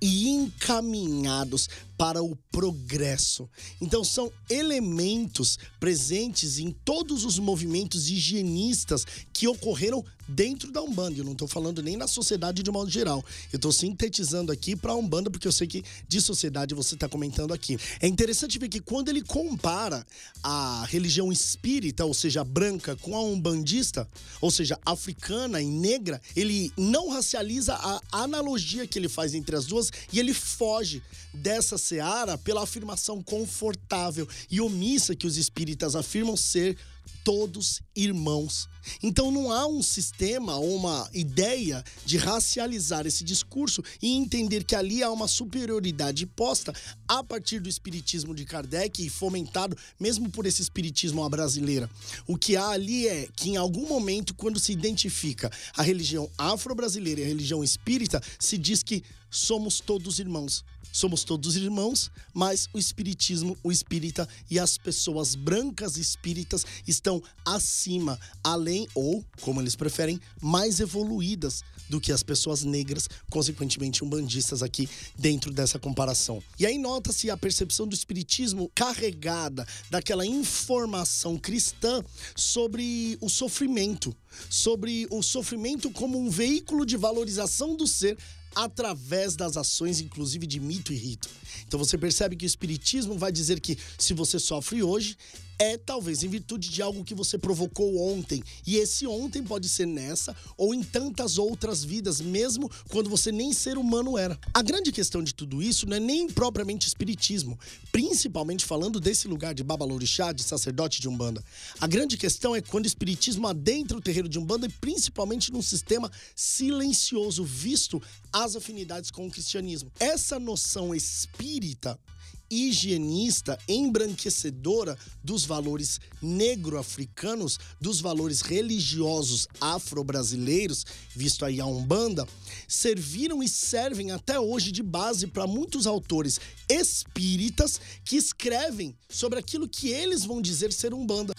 e 0.00 0.28
encaminhados 0.28 1.68
para 2.00 2.22
o 2.22 2.34
progresso. 2.50 3.46
Então, 3.78 4.02
são 4.02 4.32
elementos 4.48 5.58
presentes 5.78 6.58
em 6.58 6.70
todos 6.70 7.26
os 7.26 7.38
movimentos 7.38 8.08
higienistas 8.08 9.04
que 9.34 9.46
ocorreram 9.46 10.02
dentro 10.30 10.70
da 10.70 10.80
Umbanda. 10.80 11.18
Eu 11.18 11.24
não 11.24 11.32
estou 11.32 11.48
falando 11.48 11.82
nem 11.82 11.96
na 11.96 12.06
sociedade 12.06 12.62
de 12.62 12.70
modo 12.70 12.90
geral. 12.90 13.24
Eu 13.52 13.56
estou 13.56 13.72
sintetizando 13.72 14.52
aqui 14.52 14.76
para 14.76 14.92
a 14.92 14.96
Umbanda, 14.96 15.30
porque 15.30 15.46
eu 15.46 15.52
sei 15.52 15.66
que 15.66 15.84
de 16.08 16.20
sociedade 16.20 16.74
você 16.74 16.94
está 16.94 17.08
comentando 17.08 17.52
aqui. 17.52 17.76
É 18.00 18.06
interessante 18.06 18.58
ver 18.58 18.68
que 18.68 18.80
quando 18.80 19.08
ele 19.08 19.22
compara 19.22 20.06
a 20.42 20.86
religião 20.88 21.32
espírita, 21.32 22.04
ou 22.04 22.14
seja, 22.14 22.44
branca, 22.44 22.96
com 22.96 23.16
a 23.16 23.22
umbandista, 23.22 24.08
ou 24.40 24.50
seja, 24.50 24.78
africana 24.86 25.60
e 25.60 25.66
negra, 25.66 26.20
ele 26.36 26.72
não 26.76 27.10
racializa 27.10 27.74
a 27.74 28.00
analogia 28.12 28.86
que 28.86 28.98
ele 28.98 29.08
faz 29.08 29.34
entre 29.34 29.56
as 29.56 29.66
duas 29.66 29.90
e 30.12 30.18
ele 30.18 30.32
foge 30.32 31.02
dessa 31.32 31.76
seara 31.90 32.38
pela 32.38 32.62
afirmação 32.62 33.20
confortável 33.20 34.28
e 34.48 34.60
omissa 34.60 35.16
que 35.16 35.26
os 35.26 35.36
espíritas 35.36 35.96
afirmam 35.96 36.36
ser 36.36 36.76
todos 37.24 37.82
irmãos. 37.94 38.68
Então 39.02 39.30
não 39.30 39.52
há 39.52 39.66
um 39.66 39.82
sistema 39.82 40.56
ou 40.56 40.76
uma 40.76 41.08
ideia 41.12 41.84
de 42.06 42.16
racializar 42.16 43.06
esse 43.06 43.24
discurso 43.24 43.82
e 44.00 44.12
entender 44.12 44.64
que 44.64 44.74
ali 44.74 45.02
há 45.02 45.10
uma 45.10 45.26
superioridade 45.28 46.24
posta 46.26 46.72
a 47.08 47.22
partir 47.22 47.60
do 47.60 47.68
espiritismo 47.68 48.34
de 48.34 48.44
Kardec 48.44 49.04
e 49.04 49.10
fomentado 49.10 49.76
mesmo 49.98 50.30
por 50.30 50.46
esse 50.46 50.62
espiritismo 50.62 51.24
à 51.24 51.28
brasileira. 51.28 51.90
O 52.26 52.38
que 52.38 52.56
há 52.56 52.68
ali 52.68 53.08
é 53.08 53.28
que 53.34 53.50
em 53.50 53.56
algum 53.56 53.86
momento 53.86 54.32
quando 54.32 54.60
se 54.60 54.72
identifica 54.72 55.50
a 55.76 55.82
religião 55.82 56.30
afro-brasileira 56.38 57.20
e 57.20 57.24
a 57.24 57.28
religião 57.28 57.62
espírita, 57.62 58.22
se 58.38 58.56
diz 58.56 58.82
que 58.82 59.02
somos 59.30 59.78
todos 59.80 60.18
irmãos. 60.18 60.64
Somos 60.92 61.24
todos 61.24 61.56
irmãos, 61.56 62.10
mas 62.34 62.68
o 62.72 62.78
espiritismo, 62.78 63.56
o 63.62 63.70
espírita 63.70 64.28
e 64.50 64.58
as 64.58 64.76
pessoas 64.76 65.34
brancas 65.34 65.96
espíritas 65.96 66.64
estão 66.86 67.22
acima, 67.44 68.18
além 68.42 68.88
ou, 68.94 69.24
como 69.40 69.60
eles 69.60 69.76
preferem, 69.76 70.20
mais 70.40 70.80
evoluídas 70.80 71.62
do 71.88 72.00
que 72.00 72.12
as 72.12 72.22
pessoas 72.22 72.62
negras, 72.62 73.08
consequentemente 73.28 74.04
umbandistas 74.04 74.62
aqui 74.62 74.88
dentro 75.18 75.52
dessa 75.52 75.78
comparação. 75.78 76.42
E 76.58 76.64
aí 76.64 76.78
nota-se 76.78 77.30
a 77.30 77.36
percepção 77.36 77.86
do 77.86 77.94
espiritismo 77.94 78.70
carregada 78.74 79.66
daquela 79.90 80.24
informação 80.24 81.36
cristã 81.36 82.02
sobre 82.36 83.18
o 83.20 83.28
sofrimento, 83.28 84.16
sobre 84.48 85.06
o 85.10 85.22
sofrimento 85.22 85.90
como 85.90 86.18
um 86.18 86.30
veículo 86.30 86.86
de 86.86 86.96
valorização 86.96 87.76
do 87.76 87.86
ser 87.86 88.16
através 88.54 89.36
das 89.36 89.56
ações, 89.56 90.00
inclusive 90.00 90.46
de 90.46 90.60
mito 90.60 90.92
e 90.92 90.96
rito. 90.96 91.28
Então 91.66 91.78
você 91.78 91.96
percebe 91.96 92.36
que 92.36 92.44
o 92.44 92.46
Espiritismo 92.46 93.16
vai 93.16 93.30
dizer 93.30 93.60
que 93.60 93.78
se 93.98 94.12
você 94.12 94.38
sofre 94.38 94.82
hoje, 94.82 95.16
é 95.60 95.76
talvez 95.76 96.22
em 96.22 96.28
virtude 96.28 96.70
de 96.70 96.80
algo 96.80 97.04
que 97.04 97.14
você 97.14 97.36
provocou 97.36 97.98
ontem. 97.98 98.42
E 98.66 98.76
esse 98.76 99.06
ontem 99.06 99.42
pode 99.42 99.68
ser 99.68 99.86
nessa 99.86 100.34
ou 100.56 100.74
em 100.74 100.82
tantas 100.82 101.36
outras 101.36 101.84
vidas, 101.84 102.18
mesmo 102.18 102.70
quando 102.88 103.10
você 103.10 103.30
nem 103.30 103.52
ser 103.52 103.76
humano 103.76 104.16
era. 104.16 104.40
A 104.54 104.62
grande 104.62 104.90
questão 104.90 105.22
de 105.22 105.34
tudo 105.34 105.62
isso 105.62 105.86
não 105.86 105.98
é 105.98 106.00
nem 106.00 106.30
propriamente 106.30 106.88
espiritismo, 106.88 107.58
principalmente 107.92 108.64
falando 108.64 108.98
desse 108.98 109.28
lugar 109.28 109.52
de 109.52 109.62
babalorixá, 109.62 110.32
de 110.32 110.42
sacerdote 110.42 110.98
de 110.98 111.06
Umbanda. 111.06 111.44
A 111.78 111.86
grande 111.86 112.16
questão 112.16 112.56
é 112.56 112.62
quando 112.62 112.84
o 112.84 112.88
espiritismo 112.88 113.46
adentra 113.46 113.98
o 113.98 114.00
terreiro 114.00 114.30
de 114.30 114.38
Umbanda 114.38 114.66
e 114.66 114.70
principalmente 114.70 115.52
num 115.52 115.60
sistema 115.60 116.10
silencioso, 116.34 117.44
visto 117.44 118.02
as 118.32 118.56
afinidades 118.56 119.10
com 119.10 119.26
o 119.26 119.30
cristianismo. 119.30 119.92
Essa 120.00 120.38
noção 120.38 120.94
espírita 120.94 122.00
higienista, 122.50 123.58
embranquecedora 123.68 124.98
dos 125.22 125.44
valores 125.44 126.00
negro-africanos, 126.20 127.58
dos 127.80 128.00
valores 128.00 128.40
religiosos 128.40 129.46
afro-brasileiros, 129.60 130.84
visto 131.14 131.44
aí 131.44 131.60
a 131.60 131.66
Umbanda, 131.66 132.26
serviram 132.66 133.42
e 133.42 133.48
servem 133.48 134.10
até 134.10 134.40
hoje 134.40 134.72
de 134.72 134.82
base 134.82 135.26
para 135.26 135.46
muitos 135.46 135.86
autores 135.86 136.40
espíritas 136.68 137.80
que 138.04 138.16
escrevem 138.16 138.94
sobre 139.08 139.38
aquilo 139.38 139.68
que 139.68 139.88
eles 139.88 140.24
vão 140.24 140.42
dizer 140.42 140.72
ser 140.72 140.92
Umbanda. 140.92 141.32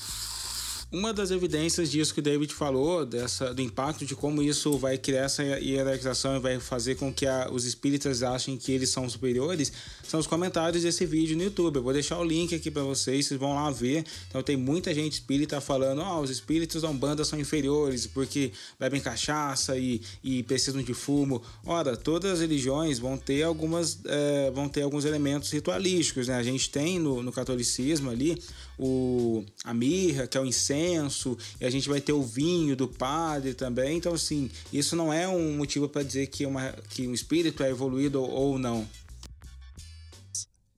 Uma 0.92 1.14
das 1.14 1.32
evidências 1.32 1.90
disso 1.90 2.14
que 2.14 2.20
o 2.20 2.24
David 2.24 2.54
falou, 2.54 3.06
dessa, 3.06 3.54
do 3.54 3.62
impacto 3.62 4.06
de 4.06 4.14
como 4.14 4.42
isso 4.42 4.78
vai 4.78 4.98
criar 4.98 5.22
essa 5.22 5.42
hierarquização 5.42 6.36
e 6.36 6.40
vai 6.40 6.60
fazer 6.60 6.96
com 6.96 7.14
que 7.14 7.26
a, 7.26 7.50
os 7.50 7.64
espíritas 7.64 8.22
achem 8.22 8.58
que 8.58 8.74
eles 8.74 8.90
são 8.90 9.10
superiores, 9.10 9.72
são 10.04 10.20
os 10.20 10.28
comentários 10.28 10.84
desse 10.84 11.06
vídeo 11.06 11.38
no 11.38 11.44
YouTube. 11.44 11.78
Eu 11.78 11.84
vou 11.84 11.94
deixar 11.94 12.20
o 12.20 12.26
link 12.26 12.54
aqui 12.54 12.70
para 12.70 12.84
vocês, 12.84 13.26
vocês 13.26 13.40
vão 13.40 13.56
lá 13.56 13.72
ver. 13.72 14.04
Então 14.28 14.44
tem 14.44 14.58
muita 14.58 14.94
gente 14.94 15.14
espírita 15.14 15.62
falando: 15.62 16.02
oh, 16.02 16.20
os 16.20 16.30
espíritos 16.30 16.82
da 16.82 16.90
Umbanda 16.90 17.24
são 17.24 17.40
inferiores 17.40 18.06
porque 18.06 18.52
bebem 18.78 19.00
cachaça 19.00 19.78
e, 19.78 20.02
e 20.22 20.44
precisam 20.44 20.84
de 20.84 20.94
fumo. 20.94 21.42
Ora, 21.66 21.96
todas 21.96 22.34
as 22.34 22.42
religiões 22.42 23.00
vão 23.00 23.18
ter 23.18 23.44
algumas, 23.44 23.98
é, 24.04 24.52
vão 24.52 24.68
ter 24.68 24.82
alguns 24.82 25.06
elementos 25.06 25.50
ritualísticos, 25.52 26.28
né? 26.28 26.36
A 26.36 26.44
gente 26.44 26.70
tem 26.70 27.00
no, 27.00 27.24
no 27.24 27.32
catolicismo 27.32 28.10
ali 28.10 28.38
o, 28.78 29.44
a 29.64 29.74
mirra, 29.74 30.28
que 30.28 30.38
é 30.38 30.42
o 30.42 30.46
incenso, 30.46 31.38
e 31.60 31.66
a 31.66 31.70
gente 31.70 31.88
vai 31.88 32.02
ter 32.02 32.14
o 32.14 32.24
vinho 32.24 32.76
do 32.76 32.88
padre 32.88 33.54
também. 33.54 33.98
Então, 33.98 34.14
assim, 34.14 34.50
isso 34.72 34.96
não 34.96 35.12
é 35.12 35.28
um 35.28 35.58
motivo 35.58 35.88
para 35.88 36.04
dizer 36.04 36.28
que, 36.28 36.46
uma, 36.46 36.74
que 36.90 37.08
um 37.08 37.14
espírito 37.14 37.64
é 37.64 37.70
evoluído 37.70 38.22
ou 38.22 38.58
não. 38.58 38.88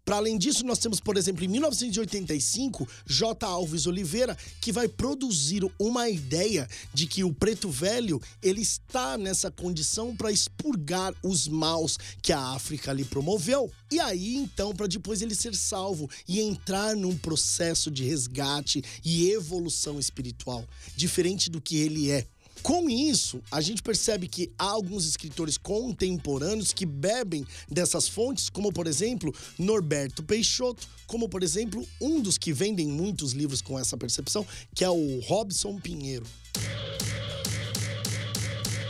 Para 0.05 0.17
além 0.17 0.37
disso, 0.37 0.65
nós 0.65 0.79
temos, 0.79 0.99
por 0.99 1.15
exemplo, 1.15 1.45
em 1.45 1.47
1985, 1.47 2.87
J. 3.05 3.45
Alves 3.45 3.87
Oliveira, 3.87 4.37
que 4.59 4.71
vai 4.71 4.87
produzir 4.87 5.63
uma 5.79 6.09
ideia 6.09 6.67
de 6.93 7.07
que 7.07 7.23
o 7.23 7.33
preto 7.33 7.69
velho 7.69 8.21
ele 8.41 8.61
está 8.61 9.17
nessa 9.17 9.49
condição 9.49 10.13
para 10.13 10.31
expurgar 10.31 11.13
os 11.23 11.47
maus 11.47 11.97
que 12.21 12.33
a 12.33 12.39
África 12.49 12.91
lhe 12.91 13.05
promoveu. 13.05 13.71
E 13.89 13.99
aí, 13.99 14.35
então, 14.35 14.73
para 14.73 14.87
depois 14.87 15.21
ele 15.21 15.35
ser 15.35 15.55
salvo 15.55 16.09
e 16.27 16.41
entrar 16.41 16.97
num 16.97 17.17
processo 17.17 17.89
de 17.89 18.03
resgate 18.03 18.83
e 19.05 19.31
evolução 19.31 19.99
espiritual, 19.99 20.67
diferente 20.97 21.49
do 21.49 21.61
que 21.61 21.77
ele 21.77 22.11
é. 22.11 22.27
Com 22.61 22.89
isso, 22.89 23.41
a 23.51 23.59
gente 23.59 23.81
percebe 23.81 24.27
que 24.27 24.51
há 24.57 24.65
alguns 24.65 25.05
escritores 25.05 25.57
contemporâneos 25.57 26.71
que 26.71 26.85
bebem 26.85 27.45
dessas 27.69 28.07
fontes, 28.07 28.49
como 28.49 28.71
por 28.71 28.87
exemplo 28.87 29.33
Norberto 29.57 30.23
Peixoto, 30.23 30.87
como 31.07 31.27
por 31.27 31.43
exemplo 31.43 31.85
um 31.99 32.21
dos 32.21 32.37
que 32.37 32.53
vendem 32.53 32.87
muitos 32.87 33.33
livros 33.33 33.61
com 33.61 33.77
essa 33.77 33.97
percepção, 33.97 34.45
que 34.73 34.83
é 34.83 34.89
o 34.89 35.19
Robson 35.21 35.77
Pinheiro. 35.79 36.25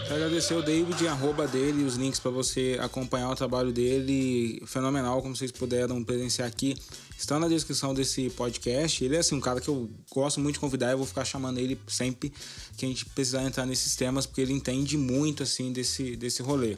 Quero 0.04 0.26
agradecer 0.26 0.54
o 0.54 0.62
David, 0.62 1.08
arroba 1.08 1.47
dele, 1.47 1.84
os 1.84 1.95
links 1.95 2.19
para 2.19 2.30
você 2.30 2.78
acompanhar 2.80 3.32
o 3.32 3.36
trabalho 3.36 3.71
dele. 3.71 4.62
Fenomenal, 4.67 5.21
como 5.21 5.36
vocês 5.36 5.52
puderam 5.52 6.04
presenciar 6.04 6.47
aqui. 6.47 6.76
Estão 7.24 7.40
na 7.40 7.48
descrição 7.48 7.94
desse 7.94 8.30
podcast. 8.32 9.02
Ele 9.02 9.16
é 9.16 9.20
assim, 9.20 9.34
um 9.34 9.40
cara 9.40 9.62
que 9.62 9.70
eu 9.70 9.90
gosto 10.12 10.42
muito 10.42 10.56
de 10.56 10.60
convidar. 10.60 10.92
Eu 10.92 10.98
vou 10.98 11.08
ficar 11.08 11.24
chamando 11.24 11.58
ele 11.58 11.80
sempre 11.88 12.34
que 12.76 12.86
a 12.86 12.90
gente 12.90 13.06
precisar 13.06 13.44
entrar 13.44 13.66
nesses 13.66 13.96
temas, 13.96 14.26
porque 14.26 14.42
ele 14.42 14.52
entende 14.52 14.98
muito 14.98 15.42
assim 15.42 15.72
desse, 15.72 16.18
desse 16.18 16.42
rolê. 16.44 16.78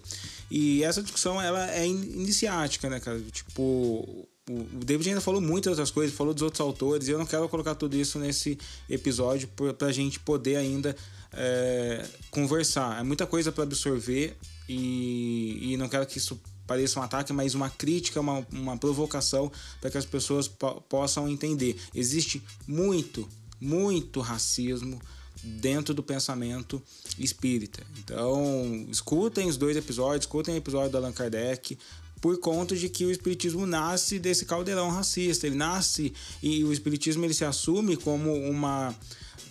E 0.51 0.83
essa 0.83 1.01
discussão 1.01 1.41
ela 1.41 1.71
é 1.71 1.87
iniciática, 1.87 2.87
né, 2.87 2.99
cara? 2.99 3.19
Tipo, 3.31 4.27
o 4.47 4.85
David 4.85 5.09
ainda 5.09 5.21
falou 5.21 5.41
muitas 5.41 5.71
outras 5.71 5.89
coisas, 5.89 6.15
falou 6.15 6.31
dos 6.31 6.43
outros 6.43 6.61
autores, 6.61 7.07
e 7.07 7.11
eu 7.11 7.17
não 7.17 7.25
quero 7.25 7.49
colocar 7.49 7.73
tudo 7.73 7.97
isso 7.97 8.19
nesse 8.19 8.55
episódio 8.87 9.47
para 9.47 9.87
a 9.87 9.91
gente 9.91 10.19
poder 10.19 10.57
ainda 10.57 10.95
é, 11.33 12.05
conversar. 12.29 12.99
É 12.99 13.03
muita 13.03 13.25
coisa 13.25 13.51
para 13.51 13.63
absorver 13.63 14.37
e, 14.69 15.71
e 15.73 15.77
não 15.77 15.89
quero 15.89 16.05
que 16.05 16.19
isso 16.19 16.39
pareça 16.67 16.99
um 16.99 17.03
ataque, 17.03 17.33
mas 17.33 17.55
uma 17.55 17.69
crítica, 17.69 18.19
uma, 18.19 18.45
uma 18.51 18.77
provocação 18.77 19.51
para 19.79 19.89
que 19.89 19.97
as 19.97 20.05
pessoas 20.05 20.47
po 20.47 20.81
possam 20.81 21.27
entender. 21.27 21.77
Existe 21.93 22.41
muito, 22.67 23.27
muito 23.59 24.19
racismo 24.21 25.01
dentro 25.43 25.93
do 25.93 26.01
pensamento 26.01 26.81
espírita. 27.19 27.85
Então, 27.99 28.87
escutem 28.89 29.47
os 29.47 29.57
dois 29.57 29.77
episódios, 29.77 30.25
escutem 30.25 30.55
o 30.55 30.57
episódio 30.57 30.91
do 30.91 30.97
Allan 30.97 31.11
Kardec, 31.11 31.77
por 32.21 32.39
conta 32.39 32.75
de 32.75 32.89
que 32.89 33.05
o 33.05 33.11
espiritismo 33.11 33.67
nasce 33.67 34.17
desse 34.17 34.45
caldeirão 34.45 34.89
racista. 34.89 35.45
Ele 35.45 35.55
nasce 35.55 36.13
e 36.41 36.63
o 36.63 36.73
espiritismo 36.73 37.23
ele 37.23 37.33
se 37.33 37.45
assume 37.45 37.95
como 37.95 38.33
uma 38.33 38.95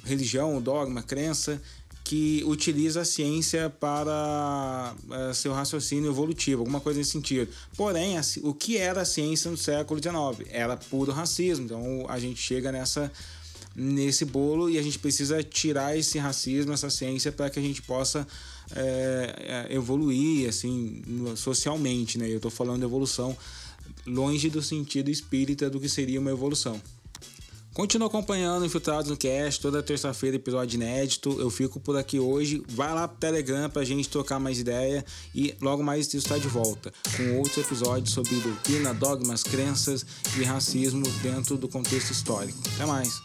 religião, 0.05 0.61
dogma, 0.61 1.03
crença 1.03 1.63
que 2.05 2.43
utiliza 2.45 3.01
a 3.01 3.05
ciência 3.05 3.71
para 3.71 4.95
uh, 5.09 5.35
seu 5.35 5.55
raciocínio 5.55 6.11
evolutivo, 6.11 6.61
alguma 6.61 6.79
coisa 6.79 6.99
nesse 6.99 7.13
sentido. 7.13 7.51
Porém, 7.75 8.17
o 8.43 8.53
que 8.53 8.77
era 8.77 9.01
a 9.01 9.05
ciência 9.07 9.51
no 9.51 9.57
século 9.57 9.99
XIX? 9.99 10.47
Era 10.53 10.77
puro 10.77 11.11
racismo. 11.13 11.65
Então 11.65 12.05
a 12.07 12.19
gente 12.21 12.39
chega 12.39 12.71
nessa 12.71 13.11
nesse 13.77 14.25
bolo 14.25 14.71
e 14.71 14.79
a 14.79 14.83
gente 14.83 15.01
precisa 15.01 15.43
tirar 15.43 15.99
esse 15.99 16.17
racismo, 16.17 16.73
essa 16.73 16.89
ciência, 16.89 17.33
para 17.33 17.51
que 17.51 17.59
a 17.59 17.63
gente 17.63 17.83
possa 17.83 18.25
é, 18.71 19.67
evoluir 19.71 20.49
assim 20.49 21.03
socialmente. 21.35 22.19
Né? 22.19 22.29
Eu 22.31 22.37
estou 22.37 22.51
falando 22.51 22.81
de 22.81 22.85
evolução 22.85 23.37
longe 24.07 24.49
do 24.49 24.63
sentido 24.63 25.11
espírita 25.11 25.69
do 25.69 25.81
que 25.81 25.89
seria 25.89 26.21
uma 26.21 26.31
evolução. 26.31 26.81
Continua 27.75 28.07
acompanhando 28.07 28.65
Infiltrados 28.65 29.11
no 29.11 29.17
Cast, 29.17 29.61
toda 29.61 29.83
terça-feira 29.83 30.37
episódio 30.37 30.77
inédito. 30.77 31.37
Eu 31.41 31.51
fico 31.51 31.81
por 31.81 31.97
aqui 31.97 32.21
hoje. 32.21 32.63
Vai 32.69 32.95
lá 32.95 33.09
pro 33.09 33.19
Telegram 33.19 33.69
pra 33.69 33.83
gente 33.83 34.09
trocar 34.09 34.39
mais 34.39 34.61
ideia 34.61 35.05
e 35.35 35.57
logo 35.61 35.83
mais 35.83 36.07
isso 36.07 36.19
está 36.19 36.39
de 36.39 36.47
volta 36.47 36.93
com 37.17 37.39
outros 37.39 37.59
episódios 37.59 38.15
sobre 38.15 38.37
doutrina, 38.37 38.95
dogmas, 38.95 39.43
crenças 39.43 40.07
e 40.39 40.45
racismo 40.45 41.03
dentro 41.21 41.57
do 41.57 41.67
contexto 41.67 42.13
histórico. 42.13 42.61
Até 42.77 42.87
mais! 42.87 43.21